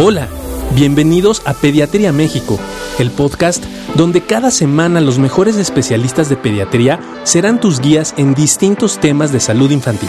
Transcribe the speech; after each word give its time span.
Hola, 0.00 0.28
bienvenidos 0.76 1.42
a 1.44 1.54
Pediatría 1.54 2.12
México, 2.12 2.56
el 3.00 3.10
podcast 3.10 3.64
donde 3.96 4.20
cada 4.24 4.52
semana 4.52 5.00
los 5.00 5.18
mejores 5.18 5.56
especialistas 5.56 6.28
de 6.28 6.36
pediatría 6.36 7.00
serán 7.24 7.58
tus 7.58 7.80
guías 7.80 8.14
en 8.16 8.32
distintos 8.32 9.00
temas 9.00 9.32
de 9.32 9.40
salud 9.40 9.72
infantil. 9.72 10.08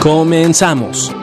Comenzamos. 0.00 1.14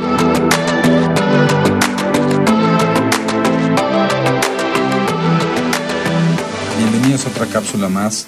Bienvenidos 6.77 7.25
a 7.25 7.30
otra 7.30 7.48
cápsula 7.48 7.89
más 7.89 8.27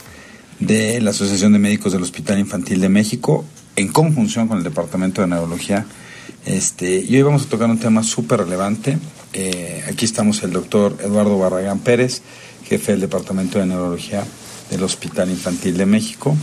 de 0.59 0.99
la 0.99 1.11
Asociación 1.11 1.54
de 1.54 1.60
Médicos 1.60 1.93
del 1.93 2.02
Hospital 2.02 2.39
Infantil 2.39 2.82
de 2.82 2.89
México 2.89 3.46
en 3.75 3.89
conjunción 3.89 4.47
con 4.47 4.57
el 4.57 4.63
Departamento 4.63 5.21
de 5.21 5.27
Neurología. 5.27 5.86
Este, 6.43 7.02
y 7.02 7.15
hoy 7.18 7.21
vamos 7.21 7.43
a 7.43 7.49
tocar 7.49 7.69
un 7.69 7.77
tema 7.77 8.02
súper 8.02 8.39
relevante. 8.39 8.97
Eh, 9.38 9.84
aquí 9.89 10.06
estamos 10.06 10.42
el 10.44 10.52
doctor 10.52 10.98
Eduardo 11.04 11.38
Barragán 11.38 11.80
Pérez, 11.80 12.21
jefe 12.64 12.94
del 12.94 13.02
Departamento 13.02 13.60
de 13.60 13.66
Neurología 13.66 14.24
del 14.71 14.82
Hospital 14.84 15.30
Infantil 15.30 15.75
de 15.78 15.86
México. 15.86 16.36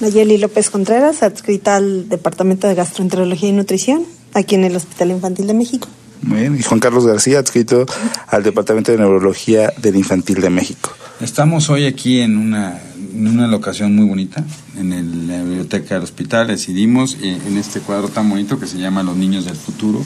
Nayeli 0.00 0.36
López 0.36 0.68
Contreras, 0.68 1.22
adscrita 1.22 1.76
al 1.76 2.08
Departamento 2.08 2.66
de 2.66 2.74
Gastroenterología 2.74 3.48
y 3.48 3.52
Nutrición, 3.52 4.02
aquí 4.34 4.56
en 4.56 4.64
el 4.64 4.74
Hospital 4.74 5.12
Infantil 5.12 5.46
de 5.46 5.54
México. 5.54 5.88
Muy 6.22 6.40
bien, 6.40 6.56
y 6.58 6.62
Juan 6.62 6.80
Carlos 6.80 7.06
García, 7.06 7.38
adscrito 7.38 7.86
al 8.26 8.42
Departamento 8.42 8.90
de 8.90 8.98
Neurología 8.98 9.72
del 9.80 9.94
Infantil 9.96 10.40
de 10.40 10.50
México. 10.50 10.90
Estamos 11.20 11.70
hoy 11.70 11.86
aquí 11.86 12.20
en 12.20 12.36
una, 12.36 12.80
en 13.14 13.28
una 13.28 13.46
locación 13.46 13.94
muy 13.94 14.06
bonita, 14.06 14.44
en, 14.76 14.92
el- 14.92 15.28
la 15.28 15.42
biblioteca 15.44 15.94
del 15.94 16.02
hospital. 16.04 16.48
Decidimos 16.48 17.16
eh, 17.22 17.38
en 17.46 17.56
este 17.56 17.78
cuadro 17.80 18.08
tan 18.08 18.28
bonito 18.28 18.58
que 18.58 18.66
se 18.66 18.78
llama 18.78 19.02
Los 19.04 19.16
Niños 19.16 19.44
del 19.44 19.56
Futuro. 19.56 20.02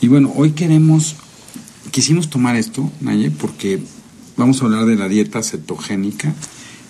Y 0.00 0.08
bueno, 0.08 0.32
hoy 0.36 0.50
queremos, 0.52 1.16
quisimos 1.90 2.30
tomar 2.30 2.56
esto, 2.56 2.90
Naye, 3.00 3.30
porque 3.30 3.80
vamos 4.36 4.60
a 4.60 4.64
hablar 4.64 4.86
de 4.86 4.96
la 4.96 5.08
dieta 5.08 5.42
cetogénica 5.42 6.34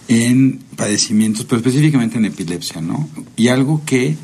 en 0.08 0.60
padecimientos, 0.76 1.44
pero 1.44 1.58
específicamente 1.58 2.18
en 2.18 2.24
epilepsia, 2.24 2.80
¿no? 2.80 3.08
Y 3.36 3.48
algo 3.48 3.82
que 3.84 4.16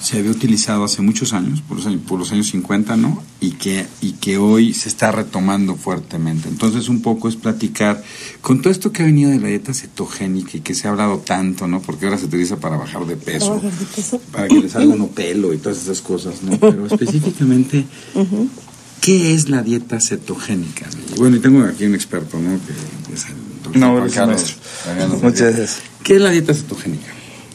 se 0.00 0.18
había 0.18 0.30
utilizado 0.30 0.84
hace 0.84 1.02
muchos 1.02 1.32
años, 1.32 1.60
por 1.60 1.76
los 1.78 1.86
años, 1.86 2.00
por 2.06 2.20
los 2.20 2.30
años 2.30 2.46
50, 2.48 2.96
¿no? 2.96 3.20
Y 3.40 3.52
que, 3.52 3.84
y 4.00 4.12
que 4.12 4.38
hoy 4.38 4.72
se 4.72 4.88
está 4.88 5.10
retomando 5.10 5.74
fuertemente. 5.74 6.48
Entonces, 6.48 6.88
un 6.88 7.02
poco 7.02 7.28
es 7.28 7.34
platicar 7.34 8.02
con 8.40 8.62
todo 8.62 8.70
esto 8.70 8.92
que 8.92 9.02
ha 9.02 9.06
venido 9.06 9.30
de 9.30 9.40
la 9.40 9.48
dieta 9.48 9.74
cetogénica 9.74 10.56
y 10.56 10.60
que 10.60 10.74
se 10.74 10.86
ha 10.86 10.90
hablado 10.90 11.18
tanto, 11.18 11.66
¿no? 11.66 11.80
Porque 11.80 12.06
ahora 12.06 12.18
se 12.18 12.26
utiliza 12.26 12.58
para 12.58 12.76
bajar 12.76 13.06
de 13.06 13.16
peso, 13.16 13.60
Para 13.60 13.70
bajar 13.70 13.78
de 13.78 13.86
peso. 13.86 14.20
para 14.30 14.48
que 14.48 14.60
le 14.60 14.68
salga 14.68 14.94
uno 14.94 15.08
pelo 15.08 15.52
y 15.52 15.58
todas 15.58 15.82
esas 15.82 16.00
cosas, 16.00 16.42
¿no? 16.44 16.56
Pero 16.58 16.86
específicamente, 16.90 17.84
¿qué 19.00 19.34
es 19.34 19.48
la 19.48 19.62
dieta 19.62 20.00
cetogénica? 20.00 20.86
Bueno, 21.16 21.36
y 21.36 21.40
tengo 21.40 21.64
aquí 21.64 21.84
un 21.84 21.94
experto, 21.94 22.38
¿no? 22.38 22.58
Que 22.64 23.14
es 23.14 23.26
el 23.26 23.80
No, 23.80 23.92
Juan 23.92 24.10
gracias, 24.10 24.56
Muchas 25.22 25.40
gracias. 25.40 25.78
¿Qué 26.02 26.16
es 26.16 26.20
la 26.20 26.30
dieta 26.30 26.54
cetogénica? 26.54 27.06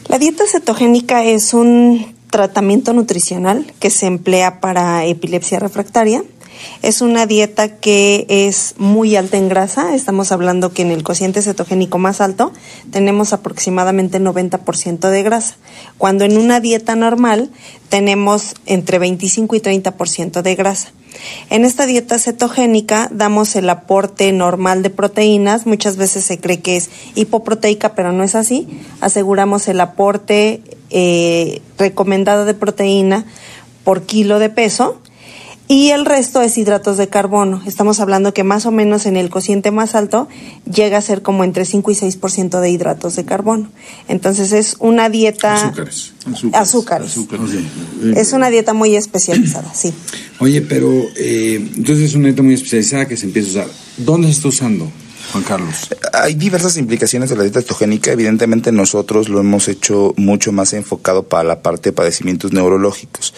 La 0.08 0.18
dieta 0.18 0.44
cetogénica 0.46 1.24
es 1.24 1.54
un 1.54 2.14
tratamiento 2.30 2.92
nutricional 2.92 3.72
que 3.78 3.90
se 3.90 4.06
emplea 4.06 4.60
para 4.60 5.04
epilepsia 5.06 5.60
refractaria. 5.60 6.24
Es 6.82 7.00
una 7.00 7.26
dieta 7.26 7.76
que 7.76 8.26
es 8.28 8.74
muy 8.78 9.16
alta 9.16 9.36
en 9.36 9.48
grasa. 9.48 9.94
Estamos 9.94 10.32
hablando 10.32 10.72
que 10.72 10.82
en 10.82 10.90
el 10.90 11.02
cociente 11.02 11.42
cetogénico 11.42 11.98
más 11.98 12.20
alto 12.20 12.52
tenemos 12.90 13.32
aproximadamente 13.32 14.20
90% 14.20 15.10
de 15.10 15.22
grasa, 15.22 15.56
cuando 15.98 16.24
en 16.24 16.36
una 16.36 16.60
dieta 16.60 16.96
normal 16.96 17.50
tenemos 17.88 18.54
entre 18.66 18.98
25 18.98 19.56
y 19.56 19.60
30% 19.60 20.42
de 20.42 20.54
grasa. 20.54 20.92
En 21.50 21.64
esta 21.64 21.86
dieta 21.86 22.18
cetogénica 22.18 23.08
damos 23.12 23.54
el 23.56 23.70
aporte 23.70 24.32
normal 24.32 24.82
de 24.82 24.90
proteínas, 24.90 25.66
muchas 25.66 25.96
veces 25.96 26.24
se 26.24 26.38
cree 26.38 26.60
que 26.60 26.76
es 26.76 26.90
hipoproteica, 27.14 27.94
pero 27.94 28.12
no 28.12 28.24
es 28.24 28.34
así. 28.34 28.68
Aseguramos 29.00 29.68
el 29.68 29.80
aporte 29.80 30.62
eh, 30.90 31.62
recomendado 31.78 32.44
de 32.44 32.54
proteína 32.54 33.24
por 33.84 34.02
kilo 34.02 34.38
de 34.38 34.50
peso 34.50 35.00
y 35.66 35.90
el 35.90 36.04
resto 36.04 36.42
es 36.42 36.58
hidratos 36.58 36.98
de 36.98 37.08
carbono. 37.08 37.62
Estamos 37.66 38.00
hablando 38.00 38.34
que 38.34 38.44
más 38.44 38.66
o 38.66 38.70
menos 38.70 39.06
en 39.06 39.16
el 39.16 39.30
cociente 39.30 39.70
más 39.70 39.94
alto 39.94 40.28
llega 40.70 40.98
a 40.98 41.00
ser 41.02 41.22
como 41.22 41.42
entre 41.42 41.64
5 41.64 41.90
y 41.90 41.94
6% 41.94 42.60
de 42.60 42.70
hidratos 42.70 43.16
de 43.16 43.24
carbono. 43.24 43.70
Entonces 44.08 44.52
es 44.52 44.76
una 44.78 45.08
dieta... 45.08 45.54
Azúcares. 45.54 46.12
Azúcares. 46.52 47.12
Sí. 47.12 47.68
Es 48.14 48.32
una 48.32 48.50
dieta 48.50 48.74
muy 48.74 48.94
especializada, 48.94 49.72
sí. 49.74 49.92
Oye, 50.38 50.60
pero 50.60 50.90
eh, 51.16 51.70
entonces 51.76 52.10
es 52.10 52.14
una 52.14 52.26
dieta 52.26 52.42
muy 52.42 52.54
especializada 52.54 53.08
que 53.08 53.16
se 53.16 53.26
empieza 53.26 53.48
a 53.48 53.64
usar. 53.64 53.74
¿Dónde 53.96 54.28
se 54.28 54.34
está 54.34 54.48
usando, 54.48 54.90
Juan 55.32 55.44
Carlos? 55.44 55.88
Hay 56.12 56.34
diversas 56.34 56.76
implicaciones 56.76 57.30
de 57.30 57.36
la 57.36 57.42
dieta 57.42 57.60
cetogénica. 57.60 58.12
Evidentemente 58.12 58.72
nosotros 58.72 59.28
lo 59.28 59.40
hemos 59.40 59.68
hecho 59.68 60.14
mucho 60.16 60.52
más 60.52 60.72
enfocado 60.72 61.24
para 61.24 61.44
la 61.44 61.60
parte 61.60 61.90
de 61.90 61.92
padecimientos 61.92 62.52
neurológicos. 62.52 63.34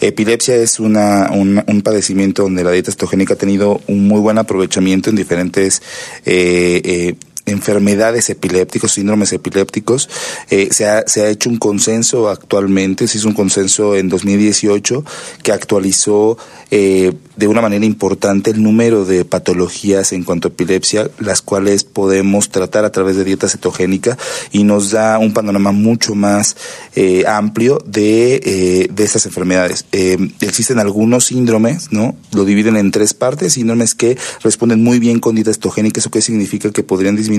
Epilepsia 0.00 0.56
es 0.56 0.80
una, 0.80 1.30
un, 1.30 1.82
padecimiento 1.82 2.42
donde 2.42 2.64
la 2.64 2.70
dieta 2.70 2.90
cetogénica 2.90 3.34
ha 3.34 3.38
tenido 3.38 3.80
un 3.86 4.06
muy 4.06 4.20
buen 4.20 4.38
aprovechamiento 4.38 5.10
en 5.10 5.16
diferentes 5.16 5.82
eh, 6.26 6.80
eh, 6.84 7.14
enfermedades 7.48 8.30
epilépticos, 8.30 8.92
síndromes 8.92 9.32
epilépticos. 9.32 10.08
Eh, 10.50 10.68
se, 10.70 10.86
ha, 10.86 11.04
se 11.06 11.22
ha 11.22 11.28
hecho 11.28 11.48
un 11.48 11.58
consenso 11.58 12.28
actualmente, 12.28 13.08
se 13.08 13.18
hizo 13.18 13.28
un 13.28 13.34
consenso 13.34 13.96
en 13.96 14.08
2018 14.08 15.04
que 15.42 15.52
actualizó 15.52 16.38
eh, 16.70 17.12
de 17.36 17.48
una 17.48 17.62
manera 17.62 17.84
importante 17.84 18.50
el 18.50 18.62
número 18.62 19.04
de 19.04 19.24
patologías 19.24 20.12
en 20.12 20.24
cuanto 20.24 20.48
a 20.48 20.50
epilepsia, 20.50 21.10
las 21.18 21.40
cuales 21.42 21.84
podemos 21.84 22.50
tratar 22.50 22.84
a 22.84 22.92
través 22.92 23.16
de 23.16 23.24
dieta 23.24 23.48
cetogénica 23.48 24.18
y 24.52 24.64
nos 24.64 24.90
da 24.90 25.18
un 25.18 25.32
panorama 25.32 25.72
mucho 25.72 26.14
más 26.14 26.56
eh, 26.94 27.24
amplio 27.26 27.78
de, 27.86 28.88
de 28.92 29.04
estas 29.04 29.26
enfermedades. 29.26 29.86
Existen 29.92 30.78
algunos 30.78 31.26
síndromes, 31.26 31.92
¿no? 31.92 32.16
Lo 32.32 32.44
dividen 32.44 32.76
en 32.76 32.90
tres 32.90 33.14
partes, 33.14 33.54
síndromes 33.54 33.94
que 33.94 34.18
responden 34.42 34.82
muy 34.82 34.98
bien 34.98 35.20
con 35.20 35.34
dieta 35.34 35.52
cetogénica, 35.52 36.00
eso 36.00 36.10
que 36.10 36.22
significa 36.22 36.70
que 36.72 36.82
podrían 36.82 37.16
disminuir 37.16 37.37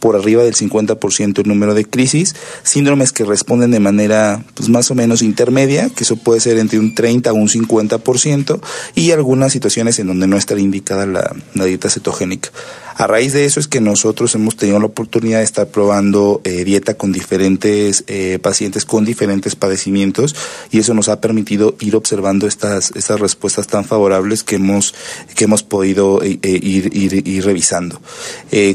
por 0.00 0.16
arriba 0.16 0.42
del 0.42 0.54
50% 0.54 1.38
el 1.38 1.48
número 1.48 1.74
de 1.74 1.84
crisis, 1.84 2.34
síndromes 2.62 3.12
que 3.12 3.24
responden 3.24 3.70
de 3.70 3.80
manera 3.80 4.44
pues 4.54 4.68
más 4.68 4.90
o 4.90 4.94
menos 4.94 5.22
intermedia, 5.22 5.90
que 5.90 6.04
eso 6.04 6.16
puede 6.16 6.40
ser 6.40 6.58
entre 6.58 6.78
un 6.78 6.94
30 6.94 7.30
a 7.30 7.32
un 7.32 7.48
50%, 7.48 8.60
y 8.94 9.10
algunas 9.10 9.52
situaciones 9.52 9.98
en 9.98 10.08
donde 10.08 10.26
no 10.26 10.36
está 10.36 10.58
indicada 10.58 11.06
la 11.06 11.64
dieta 11.64 11.90
cetogénica. 11.90 12.50
A 12.96 13.08
raíz 13.08 13.32
de 13.32 13.44
eso 13.44 13.58
es 13.58 13.66
que 13.66 13.80
nosotros 13.80 14.34
hemos 14.36 14.56
tenido 14.56 14.78
la 14.78 14.86
oportunidad 14.86 15.38
de 15.38 15.44
estar 15.44 15.66
probando 15.66 16.40
eh, 16.44 16.62
dieta 16.62 16.94
con 16.94 17.10
diferentes 17.10 18.04
eh, 18.06 18.38
pacientes 18.40 18.84
con 18.84 19.04
diferentes 19.04 19.56
padecimientos 19.56 20.36
y 20.70 20.78
eso 20.78 20.94
nos 20.94 21.08
ha 21.08 21.20
permitido 21.20 21.74
ir 21.80 21.96
observando 21.96 22.46
estas, 22.46 22.92
estas 22.94 23.18
respuestas 23.18 23.66
tan 23.66 23.84
favorables 23.84 24.44
que 24.44 24.56
hemos, 24.56 24.94
que 25.34 25.44
hemos 25.44 25.64
podido 25.64 26.22
eh, 26.22 26.38
ir, 26.42 26.90
ir, 26.94 27.44
revisando. 27.44 28.00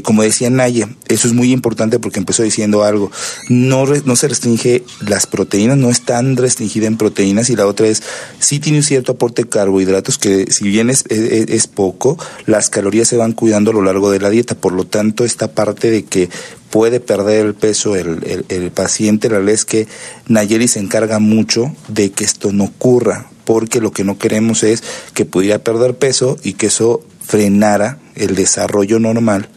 Como 0.02 0.22
decía 0.22 0.50
Naye, 0.50 0.86
eso 1.08 1.26
es 1.26 1.32
muy 1.32 1.52
importante 1.52 1.98
porque 1.98 2.18
empezó 2.18 2.42
diciendo 2.42 2.84
algo, 2.84 3.10
no, 3.48 3.86
no 3.86 4.16
se 4.16 4.28
restringe 4.28 4.84
las 5.00 5.26
proteínas, 5.26 5.78
no 5.78 5.88
es 5.88 6.02
tan 6.02 6.36
restringida 6.36 6.86
en 6.86 6.98
proteínas 6.98 7.48
y 7.48 7.56
la 7.56 7.66
otra 7.66 7.86
es, 7.86 8.02
sí 8.38 8.60
tiene 8.60 8.78
un 8.78 8.84
cierto 8.84 9.12
aporte 9.12 9.44
de 9.44 9.48
carbohidratos 9.48 10.18
que 10.18 10.50
si 10.52 10.68
bien 10.68 10.90
es, 10.90 11.04
es, 11.08 11.48
es 11.48 11.66
poco, 11.66 12.18
las 12.44 12.68
calorías 12.68 13.08
se 13.08 13.16
van 13.16 13.32
cuidando 13.32 13.70
a 13.70 13.74
lo 13.74 13.82
largo 13.82 14.09
de 14.10 14.20
la 14.20 14.30
dieta, 14.30 14.54
por 14.54 14.72
lo 14.72 14.84
tanto 14.84 15.24
esta 15.24 15.52
parte 15.52 15.90
de 15.90 16.04
que 16.04 16.28
puede 16.70 17.00
perder 17.00 17.46
el 17.46 17.54
peso 17.54 17.96
el, 17.96 18.44
el, 18.48 18.70
paciente, 18.70 19.28
la 19.28 19.38
verdad 19.38 19.54
es 19.54 19.64
que 19.64 19.88
Nayeli 20.28 20.68
se 20.68 20.80
encarga 20.80 21.18
mucho 21.18 21.74
de 21.88 22.10
que 22.12 22.24
esto 22.24 22.52
no 22.52 22.64
ocurra, 22.64 23.30
porque 23.44 23.80
lo 23.80 23.92
que 23.92 24.04
no 24.04 24.18
queremos 24.18 24.62
es 24.62 24.82
que 25.14 25.24
pudiera 25.24 25.58
perder 25.58 25.96
peso 25.96 26.38
y 26.42 26.54
que 26.54 26.66
eso 26.66 27.02
frenara 27.20 27.98
el 28.14 28.34
desarrollo 28.34 28.98
normal 28.98 29.48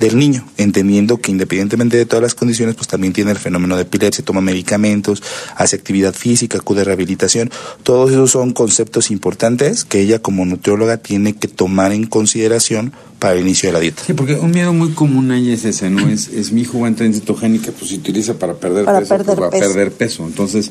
del 0.00 0.16
niño, 0.16 0.46
entendiendo 0.56 1.20
que 1.20 1.30
independientemente 1.32 1.96
de 1.96 2.06
todas 2.06 2.22
las 2.22 2.34
condiciones, 2.34 2.76
pues 2.76 2.86
también 2.86 3.12
tiene 3.12 3.32
el 3.32 3.36
fenómeno 3.38 3.76
de 3.76 3.82
epilepsia, 3.82 4.24
toma 4.24 4.40
medicamentos, 4.40 5.22
hace 5.56 5.76
actividad 5.76 6.14
física, 6.14 6.58
acude 6.58 6.82
a 6.82 6.84
rehabilitación. 6.84 7.50
Todos 7.82 8.10
esos 8.10 8.30
son 8.30 8.52
conceptos 8.52 9.10
importantes 9.10 9.84
que 9.84 10.00
ella 10.00 10.20
como 10.20 10.44
nutrióloga 10.44 10.98
tiene 10.98 11.34
que 11.34 11.48
tomar 11.48 11.92
en 11.92 12.06
consideración 12.06 12.92
para 13.18 13.34
el 13.34 13.40
inicio 13.40 13.68
de 13.68 13.72
la 13.72 13.80
dieta. 13.80 14.02
Sí, 14.06 14.12
porque 14.12 14.34
un 14.34 14.52
miedo 14.52 14.72
muy 14.72 14.90
común 14.90 15.32
ahí 15.32 15.50
es 15.50 15.64
ese, 15.64 15.90
¿no? 15.90 16.08
Es, 16.08 16.28
es 16.28 16.52
mi 16.52 16.60
hijo 16.60 16.78
va 16.78 16.86
a 16.86 16.90
entrar 16.90 17.06
en 17.06 17.14
cetogénica, 17.14 17.72
pues 17.76 17.90
se 17.90 17.96
utiliza 17.96 18.38
para 18.38 18.54
perder 18.54 18.84
Para 18.84 19.00
peso, 19.00 19.08
perder 19.08 19.26
pues 19.26 19.40
va 19.40 19.46
a 19.46 19.50
peso. 19.50 19.64
perder 19.66 19.92
peso. 19.92 20.24
Entonces, 20.26 20.70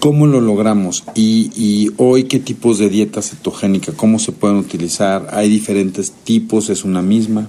¿cómo 0.00 0.26
lo 0.26 0.40
logramos? 0.40 1.04
Y, 1.14 1.52
y 1.54 1.92
hoy, 1.98 2.24
¿qué 2.24 2.40
tipos 2.40 2.78
de 2.78 2.88
dieta 2.88 3.22
cetogénica? 3.22 3.92
¿Cómo 3.92 4.18
se 4.18 4.32
pueden 4.32 4.56
utilizar? 4.56 5.28
¿Hay 5.32 5.48
diferentes 5.48 6.10
tipos? 6.24 6.68
¿Es 6.70 6.84
una 6.84 7.02
misma? 7.02 7.48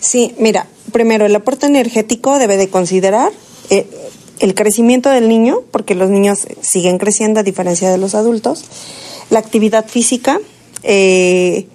Sí, 0.00 0.34
mira, 0.38 0.66
primero 0.92 1.26
el 1.26 1.34
aporte 1.34 1.66
energético 1.66 2.38
debe 2.38 2.56
de 2.56 2.68
considerar 2.68 3.32
eh, 3.70 3.86
el 4.38 4.54
crecimiento 4.54 5.10
del 5.10 5.28
niño, 5.28 5.62
porque 5.70 5.94
los 5.94 6.10
niños 6.10 6.46
siguen 6.60 6.98
creciendo 6.98 7.40
a 7.40 7.42
diferencia 7.42 7.90
de 7.90 7.98
los 7.98 8.14
adultos, 8.14 8.64
la 9.30 9.40
actividad 9.40 9.86
física, 9.86 10.40
eh, 10.82 11.66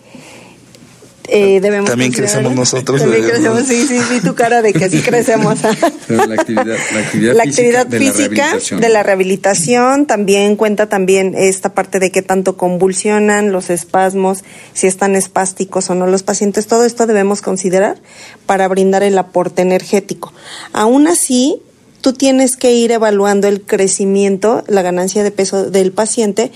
eh, 1.30 1.62
debemos 1.62 1.90
También 1.90 2.12
crecemos 2.12 2.54
nosotros, 2.54 3.02
También 3.02 3.24
eh, 3.24 3.28
crecemos, 3.30 3.64
sí, 3.64 3.88
sí, 3.88 4.00
sí, 4.00 4.22
tu 4.22 4.36
cara 4.36 4.62
de 4.62 4.74
que 4.74 4.90
sí 4.90 5.02
crecemos. 5.06 5.60
Pero 6.08 6.26
la 6.26 6.36
actividad, 6.36 6.78
la 6.94 7.00
actividad 7.44 7.88
la 7.88 7.98
física 7.98 8.58
de 8.58 8.76
la 8.76 8.82
de 8.82 8.90
la 8.90 9.04
rehabilitación 9.04 10.06
también 10.06 10.56
cuenta 10.56 10.90
también 10.90 11.34
esta 11.36 11.74
parte 11.74 12.00
de 12.00 12.12
qué 12.12 12.22
tanto 12.22 12.58
convulsionan 12.58 13.52
los 13.52 13.70
espasmos, 13.70 14.44
si 14.74 14.88
están 14.88 15.16
espásticos 15.16 15.90
o 15.90 15.96
no 15.96 16.08
los 16.08 16.24
pacientes, 16.24 16.68
todo 16.68 16.86
esto 16.86 17.08
debemos 17.08 17.42
considerar 17.42 17.98
para 18.46 18.68
brindar 18.68 19.04
el 19.04 19.18
aporte 19.18 19.62
energético. 19.62 20.34
Aún 20.74 21.08
así, 21.08 21.62
tú 22.02 22.14
tienes 22.14 22.58
que 22.58 22.74
ir 22.74 22.92
evaluando 22.92 23.48
el 23.48 23.62
crecimiento, 23.62 24.64
la 24.68 24.82
ganancia 24.82 25.24
de 25.24 25.32
peso 25.32 25.70
del 25.70 25.94
paciente 25.94 26.52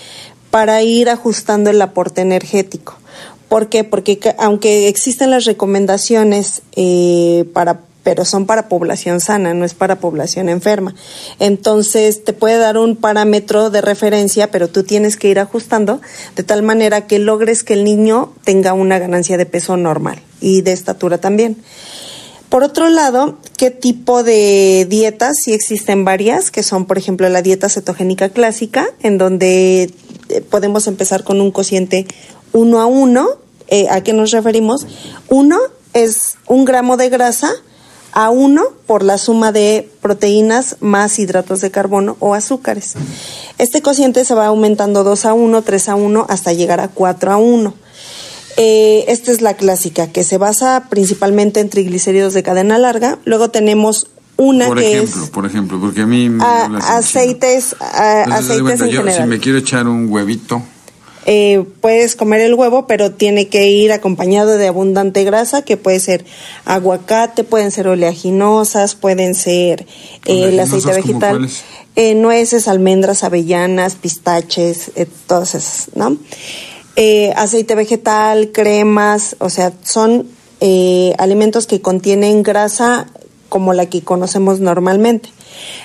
para 0.51 0.81
ir 0.81 1.09
ajustando 1.09 1.69
el 1.69 1.81
aporte 1.81 2.21
energético. 2.21 2.97
¿Por 3.49 3.69
qué? 3.69 3.83
Porque 3.83 4.19
aunque 4.38 4.88
existen 4.88 5.31
las 5.31 5.45
recomendaciones 5.45 6.61
eh, 6.75 7.45
para 7.53 7.81
pero 8.07 8.23
son 8.23 8.45
para 8.45 8.69
población 8.69 9.19
sana, 9.19 9.53
no 9.53 9.65
es 9.65 9.73
para 9.73 9.99
población 9.99 10.47
enferma. 10.47 10.95
Entonces 11.39 12.23
te 12.23 12.31
puede 12.31 12.57
dar 12.57 12.77
un 12.77 12.95
parámetro 12.95 13.69
de 13.69 13.81
referencia, 13.81 14.49
pero 14.49 14.69
tú 14.69 14.83
tienes 14.83 15.17
que 15.17 15.27
ir 15.27 15.39
ajustando 15.39 15.99
de 16.38 16.44
tal 16.44 16.63
manera 16.63 17.05
que 17.05 17.19
logres 17.19 17.65
que 17.65 17.73
el 17.73 17.83
niño 17.83 18.31
tenga 18.45 18.71
una 18.71 18.97
ganancia 18.97 19.35
de 19.35 19.45
peso 19.45 19.75
normal 19.75 20.21
y 20.39 20.61
de 20.61 20.71
estatura 20.71 21.17
también. 21.17 21.57
Por 22.47 22.63
otro 22.63 22.88
lado, 22.88 23.39
¿qué 23.57 23.71
tipo 23.71 24.23
de 24.23 24.88
dietas? 24.89 25.35
Sí 25.43 25.51
existen 25.51 26.05
varias, 26.05 26.50
que 26.50 26.63
son, 26.63 26.85
por 26.85 26.97
ejemplo, 26.97 27.27
la 27.27 27.41
dieta 27.41 27.67
cetogénica 27.67 28.29
clásica, 28.29 28.88
en 29.03 29.17
donde 29.17 29.91
eh, 30.29 30.41
podemos 30.50 30.88
empezar 30.88 31.25
con 31.25 31.41
un 31.41 31.51
cociente 31.51 32.07
uno 32.57 32.80
a 32.80 32.86
uno. 32.86 33.27
Eh, 33.69 33.88
¿A 33.89 34.01
qué 34.01 34.13
nos 34.13 34.31
referimos? 34.31 34.86
Uno 35.30 35.57
es 35.94 36.36
un 36.48 36.63
gramo 36.65 36.95
de 36.98 37.09
grasa 37.09 37.51
a 38.13 38.30
uno 38.30 38.63
por 38.86 39.04
la 39.04 39.18
suma 39.18 39.51
de 39.51 39.89
proteínas 40.01 40.77
más 40.80 41.19
hidratos 41.19 41.62
de 41.62 41.69
carbono 41.69 42.15
o 42.19 42.33
azúcares. 42.33 42.94
Este 43.57 43.81
cociente 43.81 44.24
se 44.25 44.33
va 44.33 44.48
aumentando 44.48 45.04
2 45.04 45.25
a 45.25 45.33
1, 45.33 45.62
3 45.62 45.89
a 45.89 45.95
1 45.95 46.25
hasta 46.30 46.54
llegar 46.54 46.80
a 46.80 46.88
4 46.88 47.31
a 47.31 47.38
1. 47.38 47.74
Eh, 48.60 49.06
esta 49.10 49.31
es 49.31 49.42
la 49.42 49.53
clásica, 49.56 50.07
que 50.12 50.24
se 50.24 50.38
basa 50.39 50.86
principalmente 50.89 51.60
en 51.60 51.69
triglicéridos 51.69 52.33
de 52.33 52.42
cadena 52.42 52.80
larga. 52.80 53.19
Luego 53.25 53.50
tenemos 53.51 54.07
una 54.38 54.68
Por 54.68 54.80
que 54.80 54.94
ejemplo, 54.94 55.24
es 55.24 55.30
por 55.30 55.45
ejemplo, 55.45 55.80
porque 55.80 56.01
a 56.01 56.06
mí 56.07 56.30
me 56.30 56.44
a- 56.44 56.65
aceites, 56.98 57.75
a-. 57.80 58.24
Entonces, 58.24 58.50
aceites 58.51 58.81
en 58.81 58.88
yo, 58.88 59.00
general. 59.01 59.24
Si 59.24 59.30
me 59.30 59.39
quiero 59.39 59.57
echar 59.60 59.88
un 59.88 60.07
huevito, 60.12 60.62
Eh, 61.29 61.65
puedes 61.81 62.15
comer 62.15 62.39
el 62.39 62.53
huevo, 62.53 62.88
pero 62.88 63.12
tiene 63.12 63.50
que 63.50 63.68
ir 63.68 63.91
acompañado 63.91 64.57
de 64.57 64.68
abundante 64.68 65.25
grasa, 65.25 65.62
que 65.62 65.75
puede 65.75 66.00
ser 66.00 66.24
aguacate, 66.63 67.44
pueden 67.44 67.71
ser 67.71 67.89
oleaginosas, 67.89 68.95
pueden 68.95 69.35
ser 69.35 69.81
eh, 69.81 69.88
el 70.25 70.53
¿Oleaginosas 70.53 70.85
aceite 70.85 71.01
vegetal, 71.01 71.50
eh, 71.97 72.15
nueces, 72.15 72.69
almendras, 72.69 73.25
avellanas, 73.25 73.95
pistaches, 73.95 74.91
eh, 74.95 75.06
todas 75.27 75.53
esas, 75.53 75.89
¿no? 75.95 76.18
Eh, 76.95 77.33
aceite 77.35 77.75
vegetal, 77.75 78.51
cremas, 78.53 79.35
o 79.39 79.50
sea, 79.50 79.74
son 79.83 80.27
eh, 80.62 81.13
alimentos 81.18 81.68
que 81.68 81.81
contienen 81.81 82.41
grasa 82.41 83.06
como 83.50 83.74
la 83.74 83.85
que 83.88 84.01
conocemos 84.01 84.62
normalmente. 84.62 85.29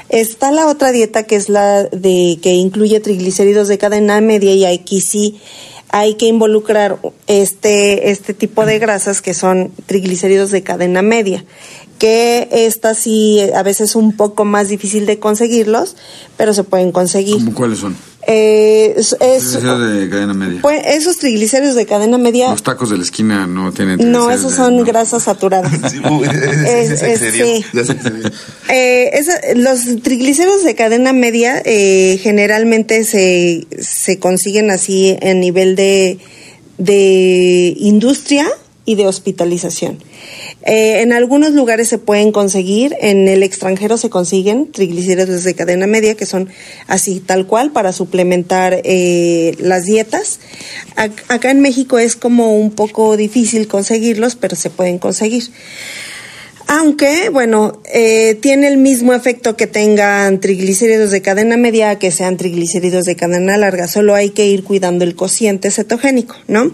Está 0.08 0.50
la 0.50 0.66
otra 0.66 0.92
dieta 0.92 1.24
que 1.24 1.36
es 1.36 1.48
la 1.48 1.84
de 1.84 2.38
que 2.42 2.54
incluye 2.54 3.00
triglicéridos 3.00 3.68
de 3.68 3.78
cadena 3.78 4.20
media 4.20 4.54
y 4.54 4.64
aquí 4.64 5.00
sí 5.00 5.40
hay 5.88 6.14
que 6.14 6.26
involucrar 6.26 6.98
este 7.26 8.10
este 8.10 8.34
tipo 8.34 8.64
de 8.64 8.78
grasas 8.78 9.20
que 9.20 9.34
son 9.34 9.70
triglicéridos 9.86 10.50
de 10.50 10.62
cadena 10.62 11.02
media, 11.02 11.44
que 11.98 12.48
esta 12.50 12.94
sí 12.94 13.40
a 13.54 13.62
veces 13.62 13.90
es 13.90 13.96
un 13.96 14.16
poco 14.16 14.44
más 14.44 14.68
difícil 14.68 15.06
de 15.06 15.18
conseguirlos, 15.18 15.96
pero 16.36 16.54
se 16.54 16.64
pueden 16.64 16.92
conseguir. 16.92 17.36
¿cómo 17.36 17.54
cuáles 17.54 17.78
son? 17.78 17.96
Eh, 18.26 18.94
es- 18.96 19.16
Triglicéridos 19.18 19.92
de 19.98 20.08
cadena 20.08 20.32
media. 20.34 20.58
pues, 20.62 20.80
esos 20.86 21.16
triglicéridos 21.18 21.74
de 21.74 21.86
cadena 21.86 22.18
media, 22.18 22.50
Los 22.50 22.62
tacos 22.62 22.90
de 22.90 22.96
la 22.98 23.02
esquina 23.02 23.46
no 23.48 23.72
tienen 23.72 24.12
no, 24.12 24.30
esos 24.30 24.54
son 24.54 24.76
no. 24.76 24.84
grasas 24.84 25.24
saturadas. 25.24 25.72
Sí, 25.92 25.98
sí. 27.32 27.64
Eh, 28.68 29.10
esa- 29.14 29.40
los 29.56 30.02
triglicéridos 30.02 30.62
de 30.64 30.74
cadena 30.74 31.12
media 31.12 31.60
eh, 31.64 32.18
generalmente 32.22 33.04
se, 33.04 33.66
se 33.80 34.18
consiguen 34.18 34.70
así 34.70 35.16
en 35.20 35.40
nivel 35.40 35.74
de, 35.76 36.18
de 36.78 37.74
industria 37.78 38.46
y 38.84 38.96
de 38.96 39.06
hospitalización. 39.06 39.98
Eh, 40.64 41.02
en 41.02 41.12
algunos 41.12 41.52
lugares 41.52 41.88
se 41.88 41.98
pueden 41.98 42.32
conseguir, 42.32 42.96
en 43.00 43.28
el 43.28 43.42
extranjero 43.42 43.96
se 43.96 44.10
consiguen 44.10 44.72
triglicéridos 44.72 45.44
de 45.44 45.54
cadena 45.54 45.86
media 45.86 46.16
que 46.16 46.26
son 46.26 46.48
así 46.88 47.20
tal 47.20 47.46
cual 47.46 47.70
para 47.72 47.92
suplementar 47.92 48.80
eh, 48.84 49.54
las 49.60 49.84
dietas. 49.84 50.40
Ac- 50.96 51.22
acá 51.28 51.50
en 51.50 51.60
México 51.60 51.98
es 51.98 52.16
como 52.16 52.56
un 52.56 52.72
poco 52.72 53.16
difícil 53.16 53.68
conseguirlos, 53.68 54.34
pero 54.34 54.56
se 54.56 54.70
pueden 54.70 54.98
conseguir. 54.98 55.44
Aunque, 56.66 57.28
bueno, 57.28 57.80
eh, 57.92 58.36
tiene 58.40 58.68
el 58.68 58.76
mismo 58.76 59.14
efecto 59.14 59.56
que 59.56 59.66
tengan 59.66 60.40
triglicéridos 60.40 61.10
de 61.10 61.20
cadena 61.20 61.56
media 61.56 61.98
que 61.98 62.10
sean 62.10 62.36
triglicéridos 62.36 63.04
de 63.04 63.16
cadena 63.16 63.56
larga, 63.56 63.88
solo 63.88 64.14
hay 64.14 64.30
que 64.30 64.46
ir 64.46 64.64
cuidando 64.64 65.04
el 65.04 65.14
cociente 65.14 65.70
cetogénico, 65.70 66.36
¿no? 66.48 66.72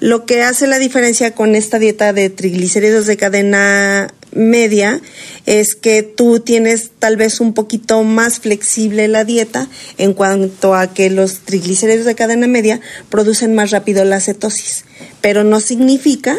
Lo 0.00 0.26
que 0.26 0.42
hace 0.42 0.66
la 0.66 0.78
diferencia 0.78 1.34
con 1.34 1.54
esta 1.54 1.78
dieta 1.78 2.12
de 2.12 2.30
triglicéridos 2.30 3.06
de 3.06 3.16
cadena 3.16 4.12
media 4.32 5.00
es 5.46 5.74
que 5.74 6.02
tú 6.02 6.40
tienes 6.40 6.90
tal 6.98 7.16
vez 7.16 7.40
un 7.40 7.54
poquito 7.54 8.02
más 8.04 8.40
flexible 8.40 9.08
la 9.08 9.24
dieta 9.24 9.68
en 9.96 10.12
cuanto 10.12 10.74
a 10.74 10.92
que 10.92 11.10
los 11.10 11.40
triglicéridos 11.40 12.04
de 12.04 12.14
cadena 12.14 12.46
media 12.46 12.80
producen 13.08 13.54
más 13.54 13.70
rápido 13.70 14.04
la 14.04 14.20
cetosis, 14.20 14.84
pero 15.20 15.44
no 15.44 15.60
significa 15.60 16.36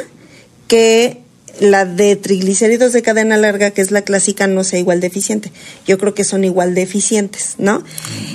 que 0.67 1.21
la 1.59 1.85
de 1.85 2.15
triglicéridos 2.15 2.93
de 2.93 3.01
cadena 3.01 3.37
larga, 3.37 3.71
que 3.71 3.81
es 3.81 3.91
la 3.91 4.01
clásica, 4.01 4.47
no 4.47 4.63
sea 4.63 4.79
igual 4.79 4.99
de 5.01 5.07
eficiente. 5.07 5.51
Yo 5.87 5.97
creo 5.97 6.13
que 6.13 6.23
son 6.23 6.43
igual 6.43 6.73
de 6.75 6.81
eficientes, 6.83 7.55
¿no? 7.57 7.83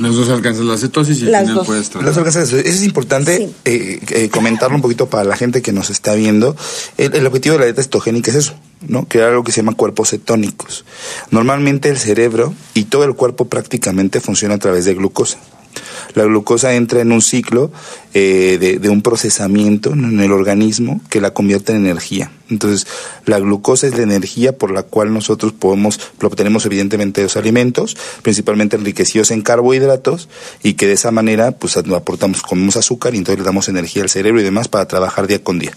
Los 0.01 0.17
dos 0.17 0.29
alcanzan 0.29 0.69
la 0.69 0.77
cetosis 0.79 1.21
y 1.21 1.27
al 1.27 1.33
Las 1.33 1.43
final 1.43 1.55
dos. 1.57 1.67
puedes 1.67 1.89
tratar. 1.91 2.09
Las 2.09 2.17
organizaciones, 2.17 2.67
eso 2.67 2.79
es 2.79 2.85
importante 2.85 3.37
Sí. 3.39 3.55
eh, 3.65 4.01
eh, 4.11 4.29
comentarlo 4.29 4.77
un 4.77 4.83
poquito 4.83 5.09
para 5.09 5.25
la 5.25 5.37
gente 5.37 5.63
que 5.63 5.73
nos 5.73 5.91
está 5.91 6.15
viendo. 6.15 6.57
El, 6.99 7.15
el 7.15 7.27
objetivo 7.27 7.55
de 7.55 7.61
la 7.61 7.65
dieta 7.67 7.83
cetogénica 7.83 8.31
es 8.31 8.37
eso, 8.37 8.55
¿no? 8.87 9.07
Crear 9.09 9.31
algo 9.31 9.45
que 9.45 9.53
se 9.53 9.61
llama 9.63 9.75
cuerpos 9.75 10.11
cetónicos. 10.11 10.85
Normalmente 11.31 11.89
el 11.89 11.97
cerebro 11.99 12.55
y 12.75 12.85
todo 12.85 13.05
el 13.05 13.15
cuerpo 13.15 13.47
prácticamente 13.47 14.21
funciona 14.21 14.55
a 14.55 14.59
través 14.59 14.85
de 14.85 14.95
glucosa. 14.95 15.39
La 16.15 16.23
glucosa 16.25 16.75
entra 16.75 17.01
en 17.01 17.11
un 17.11 17.21
ciclo 17.23 17.73
eh, 18.17 18.79
de, 18.81 18.89
un 18.89 19.03
procesamiento 19.03 19.93
en 19.93 20.21
el 20.21 20.31
organismo 20.31 21.01
que 21.11 21.21
la 21.21 21.35
convierte 21.35 21.73
en 21.73 21.79
energía. 21.79 22.31
Entonces, 22.49 22.87
la 23.25 23.41
glucosa 23.41 23.89
es 23.89 23.97
la 23.97 24.05
energía 24.05 24.57
por 24.57 24.71
la 24.71 24.85
cual 24.85 25.13
nosotros 25.13 25.53
podemos, 25.53 25.99
lo 26.21 26.29
obtenemos 26.29 26.65
evidentemente 26.65 27.21
de 27.21 27.27
los 27.27 27.37
alimentos, 27.37 27.97
principalmente 28.23 28.77
enriquecidos 28.77 29.33
en 29.33 29.43
carbohidratos, 29.43 30.29
y 30.63 30.75
que 30.75 30.87
de 30.87 30.93
esa 30.93 31.11
manera, 31.11 31.53
pues 31.53 31.77
aportamos, 31.77 32.43
comemos 32.43 32.77
azúcar 32.77 33.15
y 33.15 33.19
entonces 33.19 33.41
le 33.41 33.45
damos 33.45 33.69
energía 33.69 34.05
al 34.05 34.11
cerebro 34.11 34.41
y 34.41 34.45
demás 34.45 34.69
para 34.69 34.87
trabajar 34.87 35.27
día 35.27 35.43
con 35.43 35.59
día. 35.59 35.73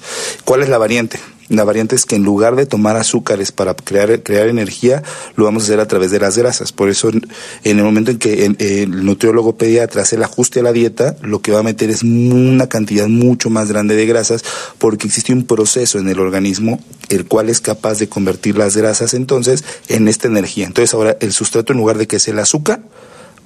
¿Cuál 0.46 0.62
es 0.62 0.70
la 0.70 0.78
variante? 0.78 1.20
La 1.50 1.64
variante 1.64 1.96
es 1.96 2.06
que 2.06 2.16
en 2.16 2.24
lugar 2.24 2.56
de 2.58 2.66
tomar 2.66 2.98
azúcares 2.98 3.54
para 3.54 3.74
crear, 3.74 4.22
crear 4.22 4.48
energía, 4.48 5.02
lo 5.36 5.46
vamos 5.46 5.64
a 5.64 5.66
hacer 5.68 5.80
a 5.80 5.88
través 5.88 6.12
de 6.12 6.20
las 6.20 6.38
grasas. 6.38 6.74
Por 6.74 6.90
eso, 6.90 7.10
en 7.10 7.24
el 7.64 7.84
momento 7.84 8.12
en 8.12 8.18
que 8.18 8.46
el 8.46 9.06
nutriólogo 9.06 9.56
pediatra 9.56 10.02
hace 10.02 10.18
el 10.18 10.24
ajuste 10.24 10.60
a 10.60 10.64
la 10.64 10.74
dieta, 10.74 11.16
lo 11.22 11.42
que 11.42 11.54
va 11.54 11.60
a 11.60 11.64
meter 11.64 11.90
es 11.90 12.04
una 12.34 12.68
cantidad 12.68 13.08
mucho 13.08 13.50
más 13.50 13.70
grande 13.70 13.96
de 13.96 14.06
grasas, 14.06 14.44
porque 14.78 15.08
existe 15.08 15.34
un 15.34 15.46
proceso 15.46 16.00
en 16.00 16.10
el 16.10 16.20
organismo 16.20 16.80
el 17.10 17.26
cual 17.26 17.50
es 17.50 17.62
capaz 17.62 18.00
de 18.00 18.10
convertir 18.10 18.58
las 18.58 18.76
grasas 18.76 19.14
entonces 19.14 19.64
en 19.88 20.08
esta 20.08 20.28
energía. 20.28 20.66
Entonces 20.66 20.94
ahora 20.94 21.18
el 21.20 21.34
sustrato 21.34 21.74
en 21.74 21.80
lugar 21.80 21.98
de 21.98 22.08
que 22.08 22.20
sea 22.20 22.34
el 22.34 22.40
azúcar, 22.40 22.82